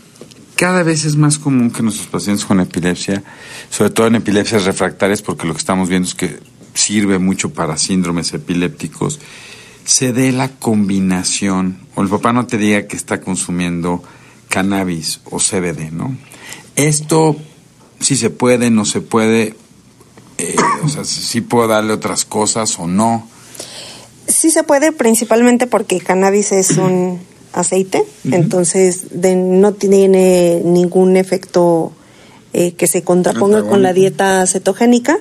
cada 0.56 0.82
vez 0.82 1.04
es 1.04 1.14
más 1.14 1.38
común 1.38 1.70
que 1.70 1.82
nuestros 1.82 2.08
pacientes 2.08 2.44
con 2.44 2.58
epilepsia, 2.58 3.22
sobre 3.70 3.90
todo 3.90 4.08
en 4.08 4.16
epilepsias 4.16 4.64
refractarias, 4.64 5.22
porque 5.22 5.46
lo 5.46 5.52
que 5.52 5.60
estamos 5.60 5.88
viendo 5.88 6.08
es 6.08 6.14
que 6.14 6.40
sirve 6.74 7.18
mucho 7.18 7.52
para 7.52 7.76
síndromes 7.76 8.32
epilépticos, 8.34 9.20
se 9.84 10.12
dé 10.12 10.32
la 10.32 10.48
combinación, 10.48 11.78
o 11.94 12.02
el 12.02 12.08
papá 12.08 12.32
no 12.32 12.46
te 12.46 12.58
diga 12.58 12.86
que 12.86 12.96
está 12.96 13.20
consumiendo 13.20 14.02
cannabis 14.48 15.20
o 15.30 15.38
CBD, 15.38 15.92
¿no? 15.92 16.16
Esto, 16.76 17.36
si 18.00 18.16
se 18.16 18.30
puede, 18.30 18.70
no 18.70 18.84
se 18.84 19.00
puede, 19.00 19.54
eh, 20.38 20.56
o 20.82 20.88
sea, 20.88 21.04
si 21.04 21.40
puedo 21.40 21.68
darle 21.68 21.92
otras 21.92 22.24
cosas 22.24 22.78
o 22.78 22.86
no. 22.86 23.28
Sí 24.26 24.50
se 24.50 24.62
puede, 24.62 24.92
principalmente 24.92 25.66
porque 25.66 26.00
cannabis 26.00 26.52
es 26.52 26.70
un 26.78 27.20
aceite, 27.52 27.98
uh 28.00 28.28
-huh. 28.28 28.34
entonces 28.34 29.06
de, 29.10 29.36
no 29.36 29.72
tiene 29.72 30.62
ningún 30.64 31.16
efecto 31.16 31.92
eh, 32.52 32.72
que 32.72 32.86
se 32.86 33.02
contraponga 33.02 33.62
con 33.62 33.82
la 33.82 33.92
dieta 33.92 34.46
cetogénica. 34.46 35.18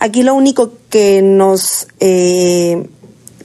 Aquí 0.00 0.22
lo 0.22 0.34
único 0.34 0.72
que 0.90 1.22
nos 1.22 1.86
eh, 2.00 2.88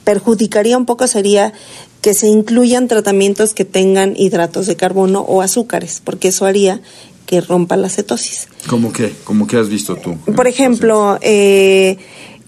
perjudicaría 0.04 0.76
un 0.76 0.86
poco 0.86 1.06
sería 1.06 1.52
que 2.00 2.14
se 2.14 2.26
incluyan 2.26 2.88
tratamientos 2.88 3.54
que 3.54 3.64
tengan 3.64 4.14
hidratos 4.16 4.66
de 4.66 4.76
carbono 4.76 5.20
o 5.20 5.42
azúcares, 5.42 6.02
porque 6.02 6.28
eso 6.28 6.46
haría 6.46 6.80
que 7.26 7.40
rompa 7.40 7.76
la 7.76 7.88
cetosis. 7.88 8.48
¿Cómo 8.66 8.92
qué? 8.92 9.12
¿Cómo 9.24 9.46
qué 9.46 9.58
has 9.58 9.68
visto 9.68 9.94
tú? 9.96 10.16
Por 10.34 10.48
ejemplo, 10.48 11.18
eh, 11.20 11.98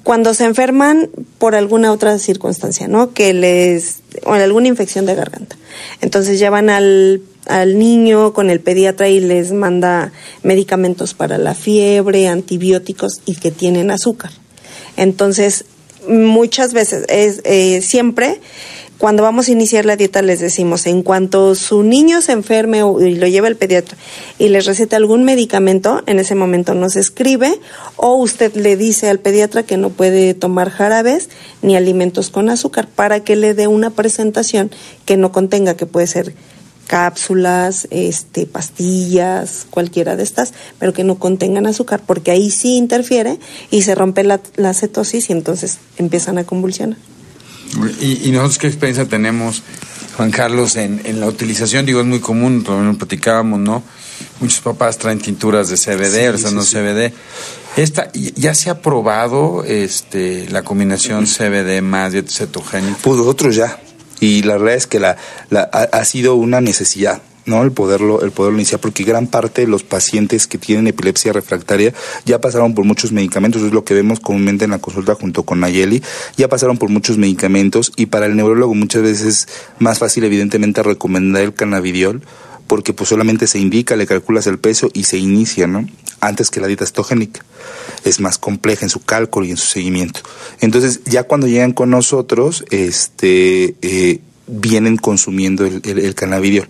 cuando 0.02 0.34
se 0.34 0.44
enferman 0.44 1.10
por 1.38 1.54
alguna 1.54 1.92
otra 1.92 2.18
circunstancia, 2.18 2.88
¿no? 2.88 3.12
Que 3.12 3.32
les 3.32 4.00
o 4.24 4.32
alguna 4.32 4.68
infección 4.68 5.06
de 5.06 5.14
garganta. 5.14 5.56
Entonces 6.00 6.38
llevan 6.38 6.70
al, 6.70 7.22
al 7.46 7.78
niño 7.78 8.32
con 8.32 8.50
el 8.50 8.60
pediatra 8.60 9.08
y 9.08 9.20
les 9.20 9.52
manda 9.52 10.12
medicamentos 10.42 11.14
para 11.14 11.38
la 11.38 11.54
fiebre, 11.54 12.28
antibióticos 12.28 13.20
y 13.26 13.36
que 13.36 13.50
tienen 13.50 13.90
azúcar. 13.90 14.32
Entonces, 14.96 15.64
muchas 16.08 16.72
veces, 16.72 17.04
es 17.08 17.40
eh, 17.44 17.80
siempre 17.82 18.40
cuando 19.02 19.24
vamos 19.24 19.48
a 19.48 19.50
iniciar 19.50 19.84
la 19.84 19.96
dieta 19.96 20.22
les 20.22 20.38
decimos, 20.38 20.86
en 20.86 21.02
cuanto 21.02 21.56
su 21.56 21.82
niño 21.82 22.20
se 22.20 22.30
enferme 22.30 22.84
y 23.00 23.16
lo 23.16 23.26
lleva 23.26 23.48
el 23.48 23.56
pediatra 23.56 23.98
y 24.38 24.48
les 24.48 24.64
receta 24.64 24.94
algún 24.94 25.24
medicamento, 25.24 26.04
en 26.06 26.20
ese 26.20 26.36
momento 26.36 26.74
nos 26.74 26.94
escribe 26.94 27.58
o 27.96 28.14
usted 28.14 28.54
le 28.54 28.76
dice 28.76 29.08
al 29.08 29.18
pediatra 29.18 29.64
que 29.64 29.76
no 29.76 29.90
puede 29.90 30.34
tomar 30.34 30.70
jarabes 30.70 31.30
ni 31.62 31.74
alimentos 31.74 32.30
con 32.30 32.48
azúcar 32.48 32.86
para 32.86 33.24
que 33.24 33.34
le 33.34 33.54
dé 33.54 33.66
una 33.66 33.90
presentación 33.90 34.70
que 35.04 35.16
no 35.16 35.32
contenga, 35.32 35.76
que 35.76 35.86
puede 35.86 36.06
ser 36.06 36.36
cápsulas, 36.86 37.88
este, 37.90 38.46
pastillas, 38.46 39.66
cualquiera 39.68 40.14
de 40.14 40.22
estas, 40.22 40.52
pero 40.78 40.92
que 40.92 41.02
no 41.02 41.16
contengan 41.18 41.66
azúcar, 41.66 42.02
porque 42.06 42.30
ahí 42.30 42.52
sí 42.52 42.76
interfiere 42.76 43.40
y 43.72 43.82
se 43.82 43.96
rompe 43.96 44.22
la, 44.22 44.40
la 44.54 44.72
cetosis 44.74 45.28
y 45.28 45.32
entonces 45.32 45.78
empiezan 45.98 46.38
a 46.38 46.44
convulsionar. 46.44 46.98
¿Y, 48.00 48.30
nosotros 48.32 48.58
qué 48.58 48.66
experiencia 48.66 49.06
tenemos, 49.06 49.62
Juan 50.16 50.30
Carlos, 50.30 50.76
en, 50.76 51.00
en 51.04 51.20
la 51.20 51.26
utilización? 51.26 51.86
Digo, 51.86 52.00
es 52.00 52.06
muy 52.06 52.20
común, 52.20 52.64
también 52.64 52.88
lo 52.88 52.98
platicábamos, 52.98 53.60
¿no? 53.60 53.82
Muchos 54.40 54.60
papás 54.60 54.98
traen 54.98 55.20
tinturas 55.20 55.68
de 55.68 55.76
CBD, 55.76 56.34
o 56.34 56.38
sea, 56.38 56.50
no 56.50 56.62
CBD. 56.62 57.12
Esta, 57.76 58.10
¿Ya 58.12 58.54
se 58.54 58.70
ha 58.70 58.82
probado 58.82 59.64
este, 59.64 60.48
la 60.50 60.62
combinación 60.62 61.26
CBD 61.26 61.80
más 61.80 62.12
dieta 62.12 62.30
cetogénica? 62.30 62.98
Pues 63.02 63.16
nosotros 63.16 63.56
ya. 63.56 63.80
Y 64.20 64.42
la 64.42 64.56
verdad 64.56 64.74
es 64.74 64.86
que 64.86 65.00
la, 65.00 65.16
la 65.50 65.62
ha 65.62 66.04
sido 66.04 66.34
una 66.34 66.60
necesidad. 66.60 67.22
¿No? 67.46 67.62
El 67.62 67.72
poderlo, 67.72 68.22
el 68.22 68.30
poderlo 68.30 68.58
iniciar, 68.58 68.80
porque 68.80 69.04
gran 69.04 69.26
parte 69.26 69.62
de 69.62 69.68
los 69.68 69.82
pacientes 69.82 70.46
que 70.46 70.58
tienen 70.58 70.86
epilepsia 70.86 71.32
refractaria 71.32 71.92
ya 72.24 72.40
pasaron 72.40 72.74
por 72.74 72.84
muchos 72.84 73.12
medicamentos, 73.12 73.62
es 73.62 73.72
lo 73.72 73.84
que 73.84 73.94
vemos 73.94 74.20
comúnmente 74.20 74.64
en 74.64 74.70
la 74.72 74.78
consulta 74.78 75.14
junto 75.14 75.42
con 75.42 75.60
Nayeli, 75.60 76.02
ya 76.36 76.48
pasaron 76.48 76.78
por 76.78 76.88
muchos 76.88 77.18
medicamentos 77.18 77.92
y 77.96 78.06
para 78.06 78.26
el 78.26 78.36
neurólogo 78.36 78.74
muchas 78.74 79.02
veces 79.02 79.26
es 79.26 79.48
más 79.78 79.98
fácil 79.98 80.24
evidentemente 80.24 80.82
recomendar 80.82 81.42
el 81.42 81.54
cannabidiol 81.54 82.22
porque 82.66 82.94
pues 82.94 83.10
solamente 83.10 83.46
se 83.46 83.58
indica, 83.58 83.96
le 83.96 84.06
calculas 84.06 84.46
el 84.46 84.58
peso 84.58 84.88
y 84.94 85.04
se 85.04 85.18
inicia, 85.18 85.66
¿no? 85.66 85.86
Antes 86.20 86.50
que 86.50 86.58
la 86.58 86.68
dieta 86.68 86.86
cetogénica. 86.86 87.44
Es 88.04 88.18
más 88.18 88.38
compleja 88.38 88.86
en 88.86 88.88
su 88.88 89.00
cálculo 89.00 89.44
y 89.44 89.50
en 89.50 89.58
su 89.58 89.66
seguimiento. 89.66 90.20
Entonces, 90.60 91.02
ya 91.04 91.24
cuando 91.24 91.48
llegan 91.48 91.74
con 91.74 91.90
nosotros, 91.90 92.64
este, 92.70 93.74
eh, 93.82 94.20
vienen 94.52 94.96
consumiendo 94.96 95.64
el, 95.64 95.80
el, 95.84 96.14
cannabidiol. 96.14 96.68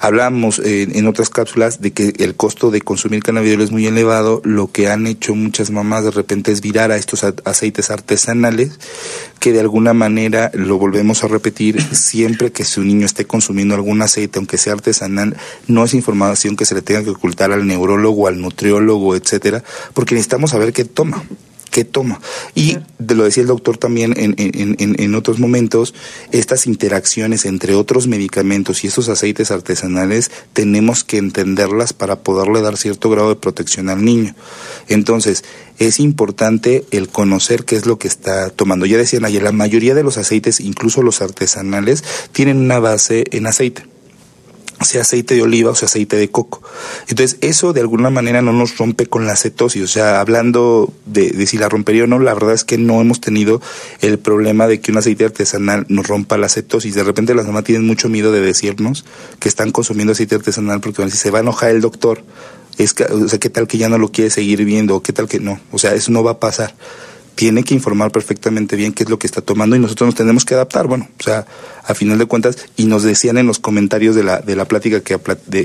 Hablamos 0.00 0.58
eh, 0.58 0.88
en 0.92 1.06
otras 1.06 1.28
cápsulas 1.28 1.80
de 1.80 1.92
que 1.92 2.14
el 2.18 2.34
costo 2.34 2.70
de 2.70 2.80
consumir 2.80 3.22
cannabidiol 3.22 3.60
es 3.60 3.70
muy 3.70 3.86
elevado. 3.86 4.40
Lo 4.44 4.72
que 4.72 4.88
han 4.88 5.06
hecho 5.06 5.34
muchas 5.34 5.70
mamás 5.70 6.04
de 6.04 6.10
repente 6.10 6.52
es 6.52 6.60
virar 6.60 6.90
a 6.90 6.96
estos 6.96 7.24
aceites 7.44 7.90
artesanales 7.90 8.78
que 9.38 9.52
de 9.52 9.60
alguna 9.60 9.92
manera, 9.94 10.50
lo 10.54 10.78
volvemos 10.78 11.24
a 11.24 11.28
repetir, 11.28 11.82
siempre 11.94 12.52
que 12.52 12.64
su 12.64 12.82
niño 12.82 13.06
esté 13.06 13.24
consumiendo 13.24 13.74
algún 13.74 14.02
aceite, 14.02 14.38
aunque 14.38 14.58
sea 14.58 14.74
artesanal, 14.74 15.36
no 15.66 15.84
es 15.84 15.94
información 15.94 16.56
que 16.56 16.66
se 16.66 16.74
le 16.74 16.82
tenga 16.82 17.04
que 17.04 17.10
ocultar 17.10 17.52
al 17.52 17.66
neurólogo, 17.66 18.26
al 18.26 18.40
nutriólogo, 18.40 19.16
etcétera, 19.16 19.62
porque 19.94 20.14
necesitamos 20.14 20.50
saber 20.50 20.72
qué 20.72 20.84
toma 20.84 21.24
qué 21.70 21.84
toma. 21.84 22.20
Y 22.54 22.78
de 22.98 23.14
lo 23.14 23.24
decía 23.24 23.42
el 23.42 23.48
doctor 23.48 23.78
también 23.78 24.14
en, 24.16 24.34
en, 24.36 24.76
en, 24.78 25.14
otros 25.14 25.38
momentos, 25.38 25.94
estas 26.32 26.66
interacciones 26.66 27.44
entre 27.44 27.74
otros 27.74 28.06
medicamentos 28.06 28.84
y 28.84 28.88
estos 28.88 29.08
aceites 29.08 29.50
artesanales 29.50 30.30
tenemos 30.52 31.04
que 31.04 31.18
entenderlas 31.18 31.92
para 31.92 32.20
poderle 32.20 32.60
dar 32.60 32.76
cierto 32.76 33.10
grado 33.10 33.30
de 33.30 33.36
protección 33.36 33.88
al 33.88 34.04
niño. 34.04 34.34
Entonces, 34.88 35.44
es 35.78 35.98
importante 35.98 36.84
el 36.90 37.08
conocer 37.08 37.64
qué 37.64 37.76
es 37.76 37.86
lo 37.86 37.98
que 37.98 38.08
está 38.08 38.50
tomando. 38.50 38.86
Ya 38.86 38.98
decían 38.98 39.24
ayer, 39.24 39.42
la 39.42 39.52
mayoría 39.52 39.94
de 39.94 40.02
los 40.02 40.18
aceites, 40.18 40.60
incluso 40.60 41.02
los 41.02 41.22
artesanales, 41.22 42.04
tienen 42.32 42.58
una 42.58 42.78
base 42.78 43.24
en 43.30 43.46
aceite 43.46 43.89
sea 44.84 45.02
aceite 45.02 45.34
de 45.34 45.42
oliva 45.42 45.70
o 45.70 45.74
sea 45.74 45.86
aceite 45.86 46.16
de 46.16 46.30
coco. 46.30 46.62
Entonces, 47.08 47.38
eso 47.40 47.72
de 47.72 47.80
alguna 47.80 48.10
manera 48.10 48.42
no 48.42 48.52
nos 48.52 48.78
rompe 48.78 49.06
con 49.06 49.26
la 49.26 49.36
cetosis. 49.36 49.82
O 49.82 49.88
sea, 49.88 50.20
hablando 50.20 50.92
de, 51.06 51.46
si 51.46 51.58
la 51.58 51.68
rompería 51.68 52.04
o 52.04 52.06
no, 52.06 52.18
la 52.18 52.34
verdad 52.34 52.54
es 52.54 52.64
que 52.64 52.78
no 52.78 53.00
hemos 53.00 53.20
tenido 53.20 53.60
el 54.00 54.18
problema 54.18 54.66
de 54.66 54.80
que 54.80 54.90
un 54.90 54.98
aceite 54.98 55.24
artesanal 55.24 55.86
nos 55.88 56.06
rompa 56.06 56.38
la 56.38 56.48
cetosis. 56.48 56.94
De 56.94 57.04
repente 57.04 57.34
las 57.34 57.46
mamás 57.46 57.64
tienen 57.64 57.86
mucho 57.86 58.08
miedo 58.08 58.32
de 58.32 58.40
decirnos 58.40 59.04
que 59.38 59.48
están 59.48 59.70
consumiendo 59.70 60.12
aceite 60.12 60.34
artesanal 60.34 60.80
porque 60.80 61.08
si 61.10 61.16
se 61.16 61.30
va 61.30 61.38
a 61.38 61.42
enojar 61.42 61.70
el 61.70 61.80
doctor, 61.80 62.22
es 62.78 62.94
que, 62.94 63.04
o 63.04 63.28
sea, 63.28 63.38
qué 63.38 63.50
tal 63.50 63.66
que 63.66 63.78
ya 63.78 63.88
no 63.88 63.98
lo 63.98 64.10
quiere 64.10 64.30
seguir 64.30 64.64
viendo, 64.64 64.96
o 64.96 65.02
qué 65.02 65.12
tal 65.12 65.28
que 65.28 65.40
no. 65.40 65.60
O 65.70 65.78
sea, 65.78 65.94
eso 65.94 66.12
no 66.12 66.22
va 66.22 66.32
a 66.32 66.40
pasar 66.40 66.74
tiene 67.40 67.64
que 67.64 67.72
informar 67.72 68.12
perfectamente 68.12 68.76
bien 68.76 68.92
qué 68.92 69.04
es 69.04 69.08
lo 69.08 69.18
que 69.18 69.26
está 69.26 69.40
tomando 69.40 69.74
y 69.74 69.78
nosotros 69.78 70.08
nos 70.08 70.14
tenemos 70.14 70.44
que 70.44 70.52
adaptar. 70.52 70.86
Bueno, 70.86 71.08
o 71.18 71.22
sea, 71.22 71.46
a 71.82 71.94
final 71.94 72.18
de 72.18 72.26
cuentas, 72.26 72.66
y 72.76 72.84
nos 72.84 73.02
decían 73.02 73.38
en 73.38 73.46
los 73.46 73.58
comentarios 73.58 74.14
de 74.14 74.22
la, 74.22 74.40
de 74.40 74.56
la 74.56 74.66
plática 74.66 75.00
que, 75.00 75.18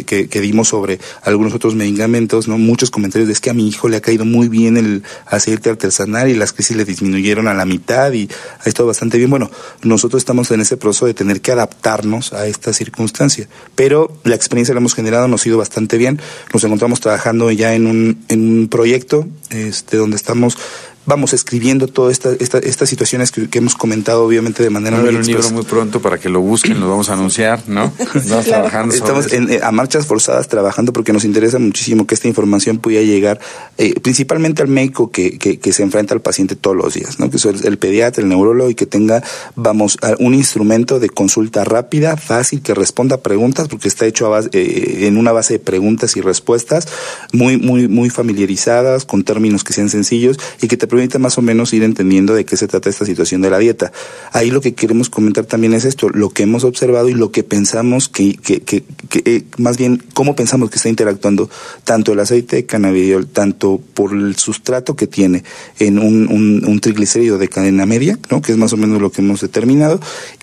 que, 0.06 0.40
dimos 0.40 0.70
sobre 0.70 1.00
algunos 1.22 1.54
otros 1.54 1.76
medicamentos, 1.76 2.48
¿no? 2.48 2.58
Muchos 2.58 2.92
comentarios 2.92 3.28
de 3.28 3.34
es 3.34 3.42
que 3.42 3.50
a 3.50 3.54
mi 3.54 3.68
hijo 3.68 3.90
le 3.90 3.98
ha 3.98 4.02
caído 4.02 4.24
muy 4.24 4.48
bien 4.48 4.78
el 4.78 5.04
aceite 5.26 5.70
artesanal 5.70 6.30
y 6.30 6.34
las 6.34 6.54
crisis 6.54 6.78
le 6.78 6.86
disminuyeron 6.86 7.50
a 7.50 7.54
la 7.54 7.66
mitad 7.66 8.14
y 8.14 8.30
ha 8.64 8.70
estado 8.70 8.88
bastante 8.88 9.18
bien. 9.18 9.30
Bueno, 9.30 9.52
nosotros 9.84 10.22
estamos 10.22 10.50
en 10.52 10.62
ese 10.62 10.78
proceso 10.78 11.08
de 11.08 11.14
tener 11.14 11.42
que 11.42 11.52
adaptarnos 11.52 12.32
a 12.32 12.48
esta 12.48 12.72
circunstancia, 12.72 13.50
pero 13.76 14.18
la 14.24 14.36
experiencia 14.36 14.74
que 14.74 14.78
hemos 14.78 14.96
generado 14.96 15.28
nos 15.28 15.46
ha 15.46 15.50
ido 15.50 15.58
bastante 15.58 15.98
bien. 15.98 16.22
Nos 16.54 16.64
encontramos 16.64 17.02
trabajando 17.02 17.52
ya 17.52 17.76
en 17.76 17.86
un, 17.86 18.24
en 18.30 18.60
un 18.60 18.68
proyecto 18.70 19.28
este, 19.50 19.98
donde 19.98 20.16
estamos 20.16 20.58
vamos 21.06 21.34
escribiendo 21.34 21.88
todas 21.88 22.20
esta, 22.40 22.60
estas 22.60 22.90
situaciones 22.90 23.32
que, 23.32 23.48
hemos 23.58 23.76
comentado, 23.76 24.24
obviamente, 24.24 24.64
de 24.64 24.70
manera 24.70 24.98
muy 24.98 25.16
un 25.16 25.26
libro 25.26 25.50
muy 25.52 25.64
pronto 25.64 26.02
para 26.02 26.18
que 26.18 26.30
lo 26.30 26.42
busquen, 26.42 26.80
lo 26.80 26.90
vamos 26.90 27.10
a 27.10 27.14
anunciar, 27.14 27.64
¿no? 27.68 27.92
Estamos 28.16 28.46
trabajando 28.46 28.96
Estamos 28.96 29.32
eh, 29.32 29.60
a 29.64 29.72
marchas 29.72 30.06
forzadas 30.06 30.48
trabajando 30.48 30.94
porque 30.94 31.14
nos 31.14 31.26
interesa 31.26 31.60
muchísimo 31.60 32.08
que 32.08 32.16
esta 32.16 32.28
información 32.28 32.78
pudiera 32.80 33.04
llegar 33.04 33.40
eh, 33.78 34.00
principalmente 34.00 34.62
al 34.62 34.68
médico 34.68 35.12
que, 35.12 35.38
que, 35.38 35.74
se 35.74 35.84
enfrenta 35.84 36.14
al 36.14 36.22
paciente 36.22 36.56
todos 36.56 36.76
los 36.76 36.94
días, 36.94 37.20
¿no? 37.20 37.30
Que 37.30 37.38
es 37.38 37.46
el, 37.46 37.78
pediatra, 37.78 38.24
el 38.24 38.30
neurólogo 38.30 38.70
y 38.70 38.76
que 38.76 38.86
tenga, 38.86 39.24
vamos, 39.56 39.98
un 40.20 40.34
instrumento 40.34 41.00
de 41.00 41.10
consulta 41.10 41.64
rápida, 41.64 42.16
fácil, 42.18 42.62
que 42.62 42.74
responda 42.74 43.16
a 43.16 43.20
preguntas 43.20 43.68
porque 43.68 43.88
está 43.88 44.06
hecho 44.06 44.32
eh, 44.54 45.08
en 45.08 45.18
una 45.18 45.32
base 45.32 45.56
de 45.56 45.60
preguntas 45.60 46.16
y 46.16 46.22
respuestas 46.22 46.88
muy, 47.34 47.58
muy, 47.58 47.88
muy 47.88 48.10
familiarizadas, 48.10 49.06
con 49.06 49.24
términos 49.24 49.64
que 49.64 49.74
sean 49.74 49.90
sencillos 49.90 50.40
y 50.62 50.68
que 50.68 50.78
te 50.78 50.88
permite 50.96 51.20
más 51.20 51.38
o 51.38 51.42
menos 51.42 51.74
ir 51.74 51.84
entendiendo 51.84 52.34
de 52.34 52.46
qué 52.46 52.58
se 52.58 52.68
trata 52.68 52.90
esta 52.90 53.06
situación 53.06 53.42
de 53.42 53.50
la 53.50 53.60
dieta. 53.60 53.92
Ahí 54.32 54.50
lo 54.50 54.62
que 54.62 54.74
queremos 54.74 55.10
comentar 55.10 55.46
también 55.46 55.74
es 55.74 55.86
esto, 55.86 56.10
lo 56.10 56.30
que 56.30 56.44
hemos 56.44 56.64
observado 56.64 57.10
y 57.10 57.14
lo 57.14 57.32
que 57.32 57.44
pensamos 57.44 58.10
que, 58.10 58.36
que, 58.36 58.62
que, 58.62 58.84
eh, 59.26 59.44
más 59.58 59.78
bien, 59.78 60.02
cómo 60.14 60.36
pensamos 60.36 60.70
que 60.70 60.78
está 60.78 60.90
interactuando 60.90 61.50
tanto 61.84 62.14
el 62.14 62.20
aceite 62.20 62.56
de 62.58 62.66
cannabidiol, 62.66 63.28
tanto 63.28 63.82
por 63.94 64.14
el 64.14 64.36
sustrato 64.36 64.96
que 64.96 65.08
tiene 65.08 65.44
en 65.80 66.00
un, 66.00 66.28
un, 66.66 66.80
triglicérido 66.80 67.38
de 67.38 67.48
cadena 67.48 67.86
media, 67.86 68.20
¿no? 68.30 68.42
que 68.42 68.52
es 68.52 68.58
más 68.58 68.74
o 68.74 68.78
menos 68.78 69.02
lo 69.02 69.12
que 69.12 69.22
hemos 69.22 69.42
determinado, 69.42 70.00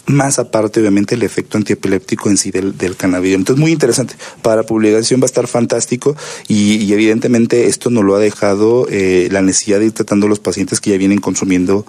más 0.06 0.38
aparte 0.38 0.80
obviamente 0.80 1.14
el 1.14 1.22
efecto 1.22 1.58
antiepiléptico 1.58 2.28
en 2.28 2.36
sí 2.36 2.50
del, 2.50 2.76
del 2.76 2.96
cannabidiol. 2.96 3.40
Entonces 3.40 3.60
muy 3.60 3.72
interesante, 3.72 4.14
para 4.42 4.56
la 4.56 4.62
publicación 4.64 5.20
va 5.20 5.24
a 5.24 5.26
estar 5.26 5.46
fantástico 5.46 6.16
y, 6.48 6.92
evidentemente 6.92 7.66
esto 7.66 7.90
nos 7.90 8.04
lo 8.04 8.14
ha 8.14 8.18
dejado 8.18 8.86
eh, 8.90 9.28
la 9.30 9.42
necesidad 9.42 9.78
de 9.78 9.86
ir 9.86 9.92
tratando 9.92 10.28
los 10.28 10.40
pacientes 10.40 10.80
que 10.80 10.90
ya 10.90 10.98
vienen 10.98 11.20
consumiendo 11.20 11.86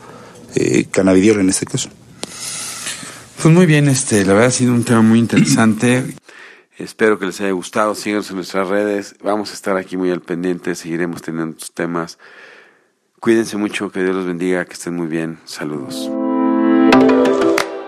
eh, 0.56 0.86
cannabidiol 0.91 1.39
en 1.39 1.49
este 1.49 1.65
caso. 1.65 1.89
Pues 3.41 3.54
muy 3.54 3.65
bien, 3.65 3.89
este, 3.89 4.23
la 4.23 4.34
verdad 4.34 4.47
ha 4.47 4.52
sido 4.52 4.73
un 4.73 4.84
tema 4.84 5.02
muy 5.02 5.19
interesante. 5.19 6.15
Espero 6.78 7.19
que 7.19 7.26
les 7.26 7.39
haya 7.41 7.52
gustado. 7.52 7.93
Síganos 7.93 8.30
en 8.30 8.38
nuestras 8.38 8.67
redes. 8.67 9.15
Vamos 9.21 9.52
a 9.52 9.54
estar 9.54 9.78
aquí 9.78 9.95
muy 9.95 10.10
al 10.10 10.21
pendiente. 10.21 10.76
Seguiremos 10.76 11.21
teniendo 11.21 11.52
estos 11.52 11.73
temas. 11.73 12.17
Cuídense 13.19 13.58
mucho. 13.58 13.91
Que 13.91 14.02
Dios 14.02 14.15
los 14.15 14.26
bendiga. 14.26 14.65
Que 14.65 14.73
estén 14.73 14.95
muy 14.95 15.08
bien. 15.08 15.39
Saludos. 15.45 16.10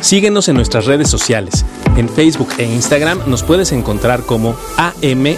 Síguenos 0.00 0.48
en 0.48 0.56
nuestras 0.56 0.86
redes 0.86 1.10
sociales. 1.10 1.66
En 1.96 2.08
Facebook 2.08 2.48
e 2.58 2.64
Instagram 2.64 3.20
nos 3.26 3.42
puedes 3.42 3.72
encontrar 3.72 4.22
como 4.22 4.56
AMHIMCDMX, 4.76 5.30